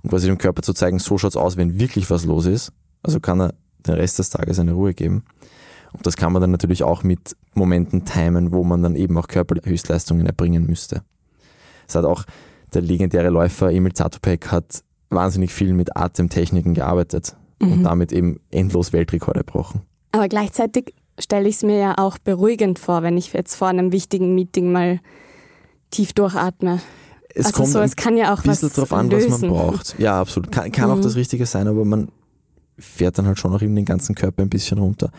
um 0.05 0.09
quasi 0.09 0.27
dem 0.27 0.37
Körper 0.37 0.61
zu 0.61 0.73
zeigen, 0.73 0.99
so 0.99 1.17
schaut's 1.17 1.35
aus, 1.35 1.57
wenn 1.57 1.79
wirklich 1.79 2.09
was 2.11 2.25
los 2.25 2.45
ist. 2.45 2.71
Also 3.01 3.19
kann 3.19 3.41
er 3.41 3.53
den 3.85 3.95
Rest 3.95 4.19
des 4.19 4.29
Tages 4.29 4.59
eine 4.59 4.73
Ruhe 4.73 4.93
geben. 4.93 5.25
Und 5.93 6.05
das 6.05 6.15
kann 6.15 6.31
man 6.31 6.41
dann 6.41 6.51
natürlich 6.51 6.83
auch 6.83 7.03
mit 7.03 7.35
Momenten 7.55 8.05
timen, 8.05 8.51
wo 8.51 8.63
man 8.63 8.83
dann 8.83 8.95
eben 8.95 9.17
auch 9.17 9.27
körperliche 9.27 9.69
Höchstleistungen 9.69 10.25
erbringen 10.27 10.65
müsste. 10.65 11.01
Es 11.87 11.95
hat 11.95 12.05
auch 12.05 12.23
der 12.73 12.81
legendäre 12.81 13.29
Läufer 13.29 13.71
Emil 13.71 13.93
Zatopek 13.93 14.51
hat 14.51 14.83
wahnsinnig 15.09 15.51
viel 15.51 15.73
mit 15.73 15.95
Atemtechniken 15.97 16.73
gearbeitet 16.73 17.35
mhm. 17.59 17.71
und 17.71 17.83
damit 17.83 18.11
eben 18.11 18.39
endlos 18.51 18.93
Weltrekorde 18.93 19.39
gebrochen. 19.39 19.81
Aber 20.11 20.27
gleichzeitig 20.27 20.93
stelle 21.17 21.47
ich 21.49 21.55
es 21.55 21.63
mir 21.63 21.77
ja 21.77 21.97
auch 21.97 22.17
beruhigend 22.19 22.77
vor, 22.77 23.01
wenn 23.01 23.17
ich 23.17 23.33
jetzt 23.33 23.55
vor 23.55 23.69
einem 23.69 23.91
wichtigen 23.91 24.35
Meeting 24.35 24.71
mal 24.71 24.99
tief 25.89 26.13
durchatme. 26.13 26.81
Es 27.37 27.47
also 27.47 27.57
kommt 27.57 27.69
so, 27.69 27.79
es 27.81 27.95
kann 27.95 28.15
ja 28.17 28.33
auch 28.33 28.43
ein 28.43 28.49
bisschen 28.49 28.69
drauf 28.69 28.93
an, 28.93 29.09
lösen. 29.09 29.31
was 29.31 29.41
man 29.41 29.49
braucht. 29.51 29.95
Ja, 29.99 30.19
absolut. 30.21 30.51
Kann, 30.51 30.71
kann 30.71 30.89
auch 30.89 30.95
Mhm. 30.97 31.01
das 31.01 31.15
Richtige 31.15 31.45
sein, 31.45 31.67
aber 31.67 31.83
man 31.85 32.07
fährt 32.79 33.17
dann 33.17 33.27
halt 33.27 33.37
schon 33.39 33.53
auch 33.53 33.61
eben 33.61 33.75
den 33.75 33.85
ganzen 33.85 34.15
Körper 34.15 34.41
ein 34.41 34.49
bisschen 34.49 34.77
runter. 34.77 35.11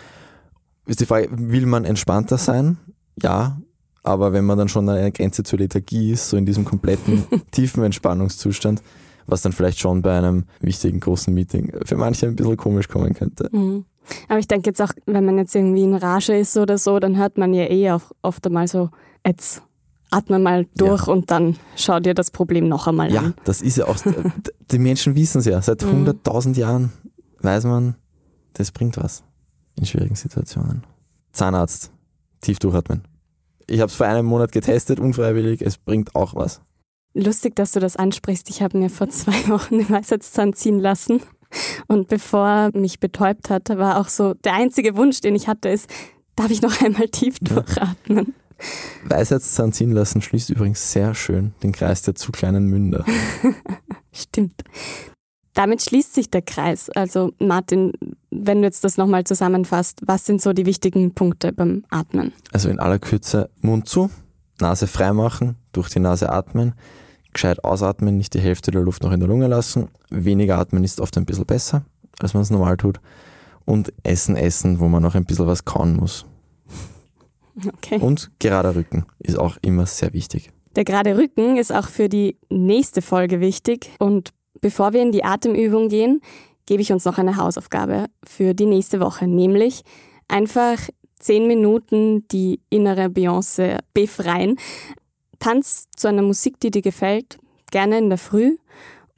Ist 0.87 1.01
die 1.01 1.07
Frage, 1.07 1.29
will 1.31 1.67
man 1.67 1.85
entspannter 1.85 2.39
sein? 2.39 2.79
Ja, 3.23 3.59
aber 4.03 4.33
wenn 4.33 4.45
man 4.45 4.57
dann 4.57 4.69
schon 4.69 4.89
an 4.89 4.97
einer 4.97 5.11
Grenze 5.11 5.43
zur 5.43 5.59
Lethargie 5.59 6.13
ist, 6.13 6.29
so 6.31 6.37
in 6.37 6.47
diesem 6.47 6.65
kompletten 6.65 7.25
tiefen 7.51 7.83
Entspannungszustand, 7.85 8.83
was 9.27 9.43
dann 9.43 9.53
vielleicht 9.53 9.81
schon 9.81 10.03
bei 10.03 10.17
einem 10.17 10.45
wichtigen 10.61 11.01
großen 11.01 11.35
Meeting 11.35 11.73
für 11.85 11.97
manche 11.97 12.27
ein 12.29 12.37
bisschen 12.37 12.57
komisch 12.57 12.89
kommen 12.89 13.13
könnte. 13.15 13.49
Mhm. 13.53 13.85
Aber 14.29 14.39
ich 14.39 14.47
denke 14.47 14.71
jetzt 14.71 14.81
auch, 14.81 14.93
wenn 15.07 15.25
man 15.25 15.37
jetzt 15.39 15.55
irgendwie 15.57 15.83
in 15.83 15.95
Rage 15.97 16.37
ist 16.39 16.57
oder 16.57 16.79
so, 16.79 17.01
dann 17.01 17.17
hört 17.17 17.37
man 17.39 17.53
ja 17.53 17.65
eh 17.69 17.91
auch 17.91 18.13
oft 18.23 18.47
einmal 18.47 18.69
so, 18.69 18.91
jetzt 19.27 19.63
atme 20.11 20.39
mal 20.39 20.67
durch 20.77 21.07
und 21.09 21.31
dann 21.31 21.57
schau 21.77 22.01
dir 22.01 22.15
das 22.15 22.31
Problem 22.31 22.69
noch 22.69 22.87
einmal 22.87 23.13
Ja, 23.13 23.21
an. 23.21 23.35
das 23.45 23.61
ist 23.63 23.77
ja 23.77 23.87
auch, 23.87 23.97
die 24.71 24.79
Menschen 24.79 25.15
wissen 25.15 25.39
es 25.39 25.45
ja, 25.47 25.61
seit 25.63 25.83
Mhm. 25.83 26.07
100.000 26.09 26.57
Jahren 26.57 26.93
weiß 27.41 27.65
man, 27.65 27.97
das 28.55 28.73
bringt 28.73 28.97
was 28.97 29.23
in 29.79 29.85
schwierigen 29.87 30.15
Situationen. 30.15 30.85
Zahnarzt, 31.33 31.91
tief 32.41 32.59
durchatmen. 32.59 33.03
Ich 33.69 33.81
habe 33.81 33.91
es 33.91 33.95
vor 33.97 34.07
einem 34.07 34.27
Monat 34.27 34.53
getestet, 34.53 35.01
unfreiwillig, 35.01 35.61
es 35.61 35.77
bringt 35.77 36.15
auch 36.15 36.35
was. 36.35 36.61
Lustig, 37.15 37.57
dass 37.57 37.73
du 37.73 37.81
das 37.81 37.97
ansprichst. 37.97 38.49
Ich 38.51 38.63
habe 38.63 38.79
mir 38.79 38.91
vor 38.91 39.09
zwei 39.09 39.49
Wochen 39.49 39.79
den 39.79 39.91
Weisheitszahn 39.91 40.53
ziehen 40.55 40.79
lassen. 40.79 41.21
Und 41.89 42.09
bevor 42.09 42.71
mich 42.75 43.01
betäubt 43.01 43.51
hat, 43.51 43.69
war 43.71 43.99
auch 44.01 44.09
so, 44.09 44.35
der 44.35 44.55
einzige 44.55 44.97
Wunsch, 44.97 45.21
den 45.21 45.35
ich 45.35 45.49
hatte, 45.49 45.69
ist, 45.69 45.89
darf 46.37 46.51
ich 46.51 46.61
noch 46.63 46.81
einmal 46.83 47.09
tief 47.09 47.39
durchatmen? 47.41 48.35
Weisheitszahn 49.05 49.73
ziehen 49.73 49.93
lassen 49.93 50.23
schließt 50.23 50.51
übrigens 50.51 50.93
sehr 50.93 51.15
schön 51.15 51.55
den 51.63 51.73
Kreis 51.73 52.03
der 52.03 52.15
zu 52.15 52.33
kleinen 52.33 52.67
Münder. 52.67 53.05
Stimmt. 54.13 54.63
Damit 55.55 55.83
schließt 55.83 56.15
sich 56.15 56.31
der 56.31 56.43
Kreis. 56.43 56.91
Also 56.91 57.33
Martin, 57.39 57.93
wenn 58.31 58.59
du 58.59 58.65
jetzt 58.65 58.85
das 58.85 58.99
nochmal 58.99 59.25
zusammenfasst, 59.25 60.01
was 60.07 60.27
sind 60.27 60.43
so 60.43 60.53
die 60.53 60.67
wichtigen 60.67 61.15
Punkte 61.15 61.53
beim 61.53 61.85
Atmen? 61.89 62.33
Also 62.53 62.69
in 62.69 62.79
aller 62.79 62.99
Kürze 62.99 63.49
Mund 63.63 63.89
zu, 63.89 64.11
Nase 64.61 64.87
frei 64.87 65.13
machen, 65.15 65.57
durch 65.73 65.89
die 65.89 65.99
Nase 65.99 66.31
atmen, 66.31 66.75
gescheit 67.33 67.65
ausatmen, 67.65 68.19
nicht 68.19 68.35
die 68.35 68.41
Hälfte 68.41 68.71
der 68.71 68.83
Luft 68.83 69.03
noch 69.03 69.13
in 69.13 69.21
der 69.21 69.29
Lunge 69.29 69.47
lassen. 69.47 69.89
Weniger 70.11 70.59
atmen 70.59 70.85
ist 70.85 71.01
oft 71.01 71.17
ein 71.17 71.25
bisschen 71.25 71.47
besser, 71.47 71.87
als 72.19 72.35
man 72.35 72.43
es 72.43 72.51
normal 72.51 72.77
tut. 72.77 73.01
Und 73.65 73.95
Essen, 74.03 74.37
Essen, 74.37 74.79
wo 74.79 74.89
man 74.89 75.03
noch 75.03 75.15
ein 75.15 75.25
bisschen 75.25 75.47
was 75.47 75.65
kauen 75.65 75.97
muss. 75.97 76.27
Okay. 77.57 77.99
Und 77.99 78.31
gerader 78.39 78.75
Rücken 78.75 79.07
ist 79.19 79.39
auch 79.39 79.57
immer 79.63 79.87
sehr 79.87 80.13
wichtig. 80.13 80.51
Der 80.75 80.85
gerade 80.85 81.17
Rücken 81.17 81.57
ist 81.57 81.73
auch 81.75 81.89
für 81.89 82.09
die 82.09 82.37
nächste 82.51 83.01
Folge 83.01 83.41
wichtig. 83.41 83.91
Und 83.99 84.33
bevor 84.61 84.93
wir 84.93 85.03
in 85.03 85.13
die 85.13 85.25
Atemübung 85.25 85.89
gehen, 85.89 86.21
gebe 86.67 86.83
ich 86.83 86.93
uns 86.93 87.05
noch 87.05 87.19
eine 87.19 87.37
Hausaufgabe 87.37 88.07
für 88.25 88.53
die 88.53 88.67
nächste 88.67 89.01
Woche, 89.01 89.27
nämlich 89.27 89.83
einfach 90.29 90.79
zehn 91.19 91.47
Minuten 91.47 92.29
die 92.29 92.61
innere 92.69 93.07
Beyoncé 93.07 93.79
befreien. 93.95 94.57
Tanz 95.39 95.89
zu 95.97 96.09
einer 96.09 96.23
Musik, 96.23 96.61
die 96.61 96.71
dir 96.71 96.83
gefällt, 96.83 97.39
gerne 97.71 97.99
in 97.99 98.09
der 98.09 98.19
Früh. 98.19 98.57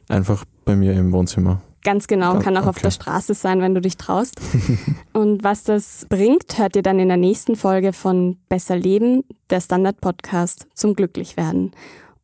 Einfach 0.09 0.45
bei 0.65 0.77
mir 0.77 0.93
im 0.93 1.13
Wohnzimmer 1.13 1.63
ganz 1.89 2.07
genau, 2.07 2.39
kann 2.39 2.55
auch 2.59 2.67
auf 2.67 2.77
okay. 2.77 2.83
der 2.83 2.91
Straße 2.91 3.33
sein, 3.33 3.63
wenn 3.63 3.75
du 3.75 3.81
dich 3.81 3.97
traust. 3.97 4.39
Und 5.15 5.43
was 5.43 5.65
das 5.65 6.05
bringt, 6.11 6.59
hört 6.59 6.77
ihr 6.77 6.83
dann 6.83 6.99
in 6.99 7.09
der 7.09 7.17
nächsten 7.17 7.57
Folge 7.57 7.95
von 7.95 8.37
Besser 8.51 8.77
Leben, 8.77 9.25
der 9.49 9.63
Standard-Podcast 9.63 10.67
zum 10.75 10.93
Glücklichwerden. 10.93 11.73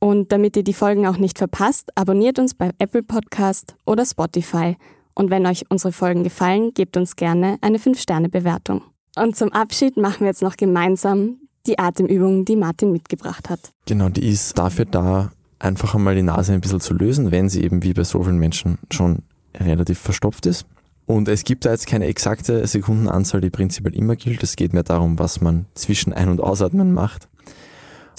Und 0.00 0.32
damit 0.32 0.58
ihr 0.58 0.64
die 0.64 0.74
Folgen 0.74 1.06
auch 1.06 1.16
nicht 1.16 1.38
verpasst, 1.38 1.92
abonniert 1.94 2.38
uns 2.38 2.52
bei 2.52 2.72
Apple 2.78 3.02
Podcast 3.02 3.74
oder 3.86 4.04
Spotify. 4.04 4.76
Und 5.14 5.30
wenn 5.30 5.46
euch 5.46 5.64
unsere 5.70 5.92
Folgen 5.94 6.24
gefallen, 6.24 6.72
gebt 6.74 6.98
uns 6.98 7.16
gerne 7.16 7.56
eine 7.62 7.78
5-Sterne-Bewertung. 7.78 8.82
Und 9.16 9.34
zum 9.34 9.50
Abschied 9.50 9.96
machen 9.96 10.20
wir 10.20 10.26
jetzt 10.26 10.42
noch 10.42 10.58
gemeinsam 10.58 11.38
die 11.66 11.78
Atemübung, 11.78 12.44
die 12.44 12.56
Martin 12.56 12.92
mitgebracht 12.92 13.48
hat. 13.48 13.60
Genau, 13.86 14.10
die 14.10 14.28
ist 14.28 14.58
dafür 14.58 14.84
da, 14.84 15.30
einfach 15.58 15.94
einmal 15.94 16.16
die 16.16 16.22
Nase 16.22 16.52
ein 16.52 16.60
bisschen 16.60 16.80
zu 16.80 16.92
lösen, 16.92 17.30
wenn 17.30 17.48
sie 17.48 17.64
eben 17.64 17.82
wie 17.82 17.94
bei 17.94 18.04
so 18.04 18.22
vielen 18.24 18.36
Menschen 18.36 18.76
schon 18.90 19.22
relativ 19.58 19.98
verstopft 19.98 20.46
ist. 20.46 20.66
Und 21.06 21.28
es 21.28 21.44
gibt 21.44 21.64
da 21.64 21.70
jetzt 21.70 21.86
keine 21.86 22.06
exakte 22.06 22.66
Sekundenanzahl, 22.66 23.40
die 23.40 23.50
prinzipiell 23.50 23.94
immer 23.94 24.16
gilt. 24.16 24.42
Es 24.42 24.56
geht 24.56 24.72
mehr 24.72 24.82
darum, 24.82 25.18
was 25.18 25.40
man 25.40 25.66
zwischen 25.74 26.12
Ein- 26.12 26.30
und 26.30 26.40
Ausatmen 26.40 26.94
macht. 26.94 27.28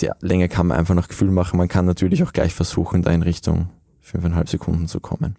Die 0.02 0.12
Länge 0.21 0.50
kann 0.50 0.67
man 0.67 0.78
einfach 0.78 0.93
nach 0.93 1.08
Gefühl 1.08 1.32
machen. 1.32 1.58
Man 1.58 1.67
kann 1.67 1.86
natürlich 1.86 2.24
auch 2.24 2.34
gleich 2.34 2.54
versuchen, 2.54 3.02
da 3.02 3.12
in 3.12 3.24
Richtung 3.24 3.69
fünfeinhalb 4.02 4.50
Sekunden 4.50 4.88
zu 4.88 5.00
kommen. 5.00 5.36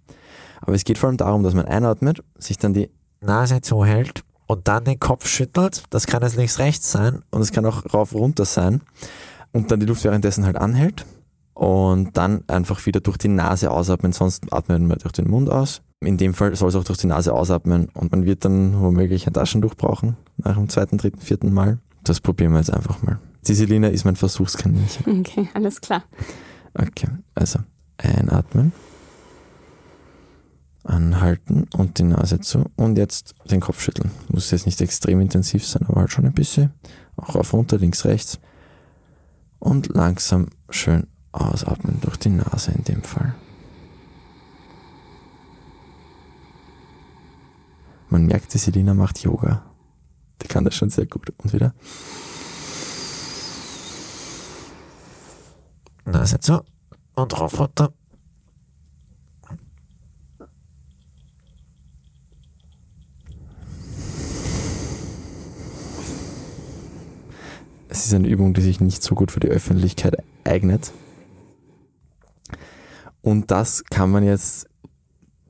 Aber 0.60 0.74
es 0.74 0.84
geht 0.84 0.98
vor 0.98 1.08
allem 1.08 1.18
darum, 1.18 1.42
dass 1.42 1.54
man 1.54 1.66
einatmet, 1.66 2.24
sich 2.36 2.58
dann 2.58 2.74
die 2.74 2.90
Nase 3.20 3.60
zuhält 3.60 4.24
und 4.46 4.66
dann 4.66 4.84
den 4.84 4.98
Kopf 4.98 5.28
schüttelt. 5.28 5.84
Das 5.90 6.06
kann 6.06 6.22
jetzt 6.22 6.36
links-rechts 6.36 6.90
sein 6.90 7.22
und 7.30 7.42
es 7.42 7.52
kann 7.52 7.66
auch 7.66 7.84
rauf-runter 7.92 8.44
sein. 8.44 8.80
Und 9.52 9.70
dann 9.70 9.78
die 9.78 9.86
Luft 9.86 10.04
währenddessen 10.04 10.44
halt 10.44 10.56
anhält 10.56 11.06
und 11.54 12.16
dann 12.16 12.44
einfach 12.48 12.84
wieder 12.86 13.00
durch 13.00 13.16
die 13.16 13.28
Nase 13.28 13.70
ausatmen, 13.70 14.12
sonst 14.12 14.52
atmen 14.52 14.88
wir 14.88 14.96
durch 14.96 15.12
den 15.12 15.30
Mund 15.30 15.48
aus. 15.48 15.82
In 16.00 16.18
dem 16.18 16.34
Fall 16.34 16.54
soll 16.54 16.68
es 16.68 16.76
auch 16.76 16.84
durch 16.84 16.98
die 16.98 17.06
Nase 17.06 17.32
ausatmen 17.32 17.88
und 17.94 18.12
man 18.12 18.26
wird 18.26 18.44
dann 18.44 18.80
womöglich 18.80 19.26
ein 19.26 19.32
Taschentuch 19.32 19.74
brauchen 19.74 20.16
nach 20.36 20.56
dem 20.56 20.68
zweiten, 20.68 20.98
dritten, 20.98 21.20
vierten 21.20 21.52
Mal. 21.52 21.78
Das 22.04 22.20
probieren 22.20 22.52
wir 22.52 22.58
jetzt 22.58 22.72
einfach 22.72 23.02
mal. 23.02 23.18
Die 23.46 23.54
Selina 23.54 23.88
ist 23.88 24.04
mein 24.04 24.16
Versuchskaninchen. 24.16 25.20
Okay, 25.20 25.48
alles 25.54 25.80
klar. 25.80 26.04
Okay, 26.74 27.08
also 27.34 27.60
einatmen, 27.96 28.72
anhalten 30.84 31.66
und 31.74 31.98
die 31.98 32.02
Nase 32.02 32.40
zu 32.40 32.66
und 32.76 32.98
jetzt 32.98 33.34
den 33.50 33.60
Kopf 33.60 33.80
schütteln. 33.80 34.10
Muss 34.28 34.50
jetzt 34.50 34.66
nicht 34.66 34.80
extrem 34.82 35.20
intensiv 35.20 35.66
sein, 35.66 35.86
aber 35.88 36.00
halt 36.00 36.12
schon 36.12 36.26
ein 36.26 36.34
bisschen. 36.34 36.72
Auch 37.16 37.36
auf 37.36 37.54
runter, 37.54 37.78
links, 37.78 38.04
rechts. 38.04 38.38
Und 39.58 39.94
langsam 39.94 40.48
schön 40.68 41.06
ausatmen 41.32 41.98
durch 42.02 42.18
die 42.18 42.28
Nase 42.28 42.72
in 42.72 42.84
dem 42.84 43.02
Fall. 43.02 43.34
Man 48.08 48.26
merkt, 48.26 48.54
die 48.54 48.58
Selina 48.58 48.94
macht 48.94 49.18
Yoga. 49.18 49.62
Die 50.42 50.48
kann 50.48 50.64
das 50.64 50.74
schon 50.74 50.90
sehr 50.90 51.06
gut. 51.06 51.32
Und 51.38 51.52
wieder. 51.52 51.74
Nase 56.04 56.38
zu 56.38 56.62
und 57.16 57.40
rauf 57.40 57.58
runter. 57.58 57.92
Es 67.88 68.04
ist 68.04 68.14
eine 68.14 68.28
Übung, 68.28 68.52
die 68.52 68.60
sich 68.60 68.80
nicht 68.80 69.02
so 69.02 69.14
gut 69.14 69.32
für 69.32 69.40
die 69.40 69.48
Öffentlichkeit 69.48 70.16
eignet. 70.44 70.92
Und 73.22 73.50
das 73.50 73.84
kann 73.84 74.10
man 74.10 74.22
jetzt 74.22 74.68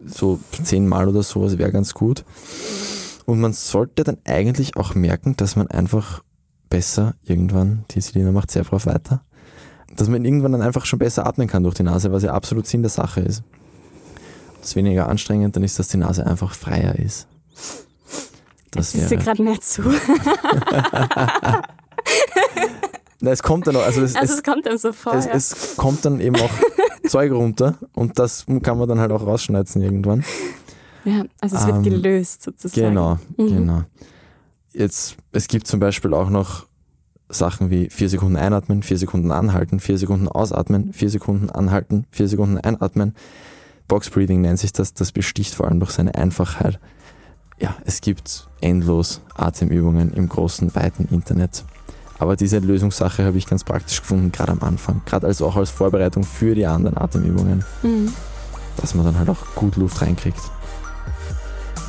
so 0.05 0.39
zehnmal 0.63 1.09
oder 1.09 1.23
sowas 1.23 1.59
wäre 1.59 1.73
ganz 1.73 1.95
gut. 1.95 2.25
Und 3.25 3.41
man 3.41 3.53
sollte 3.53 4.05
dann 4.05 4.19
eigentlich 4.25 4.77
auch 4.77 4.95
merken, 4.95 5.37
dass 5.37 5.57
man 5.57 5.67
einfach 5.67 6.23
besser 6.71 7.15
irgendwann, 7.25 7.85
die 7.91 8.01
Selina 8.01 8.33
macht 8.33 8.51
sehr 8.51 8.65
brav 8.65 8.87
weiter, 8.87 9.23
dass 9.97 10.09
man 10.09 10.25
irgendwann 10.25 10.53
dann 10.53 10.63
einfach 10.63 10.85
schon 10.87 10.99
besser 10.99 11.27
atmen 11.27 11.49
kann 11.49 11.63
durch 11.63 11.75
die 11.75 11.83
Nase, 11.83 12.13
was 12.13 12.23
ja 12.23 12.33
absolut 12.33 12.67
Sinn 12.67 12.83
der 12.83 12.91
Sache 12.91 13.21
ist. 13.21 13.43
Das 14.61 14.71
ist 14.71 14.77
weniger 14.77 15.09
anstrengend, 15.09 15.57
dann 15.57 15.63
ist, 15.63 15.79
dass 15.79 15.89
die 15.89 15.97
Nase 15.97 16.27
einfach 16.27 16.55
freier 16.55 16.97
ist. 16.97 17.29
Das 18.73 18.93
du 18.93 18.99
wäre. 18.99 19.17
gerade 19.17 19.43
mehr 19.43 19.61
zu. 19.61 19.83
Na, 23.21 23.31
es 23.31 23.43
kommt 23.43 23.67
dann 23.67 23.77
auch, 23.77 23.83
also 23.83 24.03
es, 24.03 24.15
Also 24.15 24.33
es, 24.33 24.39
es 24.39 24.45
kommt 24.45 24.67
einem 24.67 24.77
so 24.77 24.93
vor. 24.93 25.15
es, 25.15 25.25
ja. 25.25 25.33
es 25.33 25.77
kommt 25.77 26.05
dann 26.05 26.21
eben 26.21 26.37
auch 26.37 26.51
Zeug 27.09 27.33
runter 27.33 27.77
und 27.95 28.19
das 28.19 28.47
kann 28.63 28.79
man 28.79 28.89
dann 28.89 28.99
halt 28.99 29.13
auch 29.13 29.27
rausschneiden 29.27 29.83
irgendwann. 29.83 30.25
ja, 31.05 31.25
also 31.41 31.57
es 31.57 31.67
wird 31.67 31.77
ähm, 31.79 31.83
gelöst 31.83 32.43
sozusagen. 32.43 32.89
Genau, 32.89 33.19
Mhm. 33.37 33.47
genau. 33.49 33.83
Jetzt, 34.73 35.17
es 35.33 35.49
gibt 35.49 35.67
zum 35.67 35.81
Beispiel 35.81 36.13
auch 36.13 36.29
noch 36.29 36.67
Sachen 37.29 37.71
wie 37.71 37.89
vier 37.91 38.09
Sekunden 38.09 38.37
einatmen, 38.37 38.83
vier 38.83 38.99
Sekunden 38.99 39.31
anhalten, 39.33 39.81
vier 39.81 39.99
Sekunden 39.99 40.29
ausatmen, 40.29 40.93
vier 40.93 41.11
Sekunden 41.11 41.51
anhalten, 41.51 42.07
vier 42.11 42.29
Sekunden 42.29 42.59
einatmen. 42.59 43.15
Box 43.89 44.11
Breathing 44.11 44.43
nennt 44.43 44.59
sich 44.59 44.73
das, 44.73 44.95
das 44.95 45.13
besticht 45.13 45.55
vor 45.55 45.67
allem 45.67 45.81
durch 45.81 45.93
seine 45.93 46.15
Einfachheit. 46.15 46.79
Ja, 47.59 47.75
es 47.85 48.01
gibt 48.01 48.49
endlos 48.61 49.23
Atemübungen 49.35 50.13
im 50.13 50.29
großen, 50.29 50.75
weiten 50.75 51.09
Internet. 51.11 51.65
Aber 52.19 52.37
diese 52.37 52.59
Lösungssache 52.59 53.25
habe 53.25 53.37
ich 53.39 53.47
ganz 53.47 53.63
praktisch 53.65 54.01
gefunden, 54.01 54.33
gerade 54.33 54.53
am 54.53 54.63
Anfang. 54.63 55.03
Gerade 55.05 55.27
also 55.27 55.47
auch 55.47 55.57
als 55.57 55.71
Vorbereitung 55.71 56.25
für 56.25 56.55
die 56.55 56.67
anderen 56.67 56.97
Atemübungen, 56.97 57.65
Mhm. 57.83 58.13
dass 58.79 58.95
man 58.95 59.05
dann 59.05 59.19
halt 59.19 59.29
auch 59.29 59.39
gut 59.55 59.77
Luft 59.77 60.01
reinkriegt. 60.01 60.41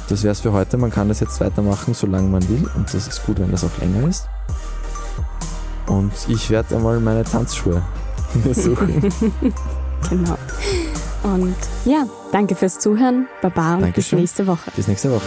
Das 0.09 0.23
wäre 0.23 0.31
es 0.31 0.41
für 0.41 0.53
heute. 0.53 0.77
Man 0.77 0.91
kann 0.91 1.07
das 1.09 1.19
jetzt 1.19 1.39
weitermachen, 1.41 1.93
solange 1.93 2.27
man 2.29 2.47
will. 2.49 2.69
Und 2.75 2.93
das 2.93 3.07
ist 3.07 3.25
gut, 3.25 3.39
wenn 3.39 3.51
das 3.51 3.63
auch 3.63 3.77
länger 3.79 4.07
ist. 4.07 4.27
Und 5.87 6.11
ich 6.27 6.49
werde 6.49 6.75
einmal 6.75 6.99
meine 6.99 7.23
Tanzschuhe 7.23 7.81
suchen. 8.53 9.09
Genau. 10.11 10.37
Und 11.23 11.55
ja, 11.85 12.05
danke 12.31 12.55
fürs 12.55 12.77
Zuhören. 12.77 13.27
Baba 13.41 13.75
und 13.75 13.81
Dankeschön. 13.81 14.19
bis 14.19 14.37
nächste 14.37 14.47
Woche. 14.47 14.71
Bis 14.75 14.87
nächste 14.87 15.11
Woche. 15.11 15.23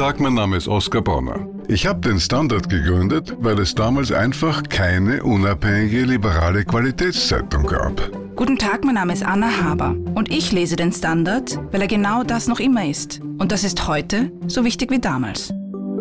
Tag, 0.00 0.18
mein 0.18 0.32
Name 0.32 0.56
ist 0.56 0.66
Oskar 0.66 1.02
Bonner. 1.02 1.46
Ich 1.68 1.86
habe 1.86 2.00
den 2.00 2.18
Standard 2.18 2.70
gegründet, 2.70 3.36
weil 3.38 3.58
es 3.58 3.74
damals 3.74 4.10
einfach 4.10 4.62
keine 4.62 5.22
unabhängige 5.22 6.04
liberale 6.04 6.64
Qualitätszeitung 6.64 7.66
gab. 7.66 8.10
Guten 8.34 8.56
Tag, 8.56 8.82
mein 8.82 8.94
Name 8.94 9.12
ist 9.12 9.22
Anna 9.22 9.62
Haber 9.62 9.94
und 10.14 10.30
ich 10.30 10.52
lese 10.52 10.76
den 10.76 10.90
Standard, 10.90 11.60
weil 11.70 11.82
er 11.82 11.86
genau 11.86 12.22
das 12.22 12.48
noch 12.48 12.60
immer 12.60 12.88
ist. 12.88 13.20
Und 13.20 13.52
das 13.52 13.62
ist 13.62 13.88
heute 13.88 14.32
so 14.46 14.64
wichtig 14.64 14.90
wie 14.90 15.00
damals. 15.00 15.52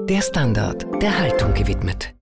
Der 0.08 0.22
Standard, 0.22 0.88
der 1.02 1.20
Haltung 1.20 1.54
gewidmet. 1.54 2.14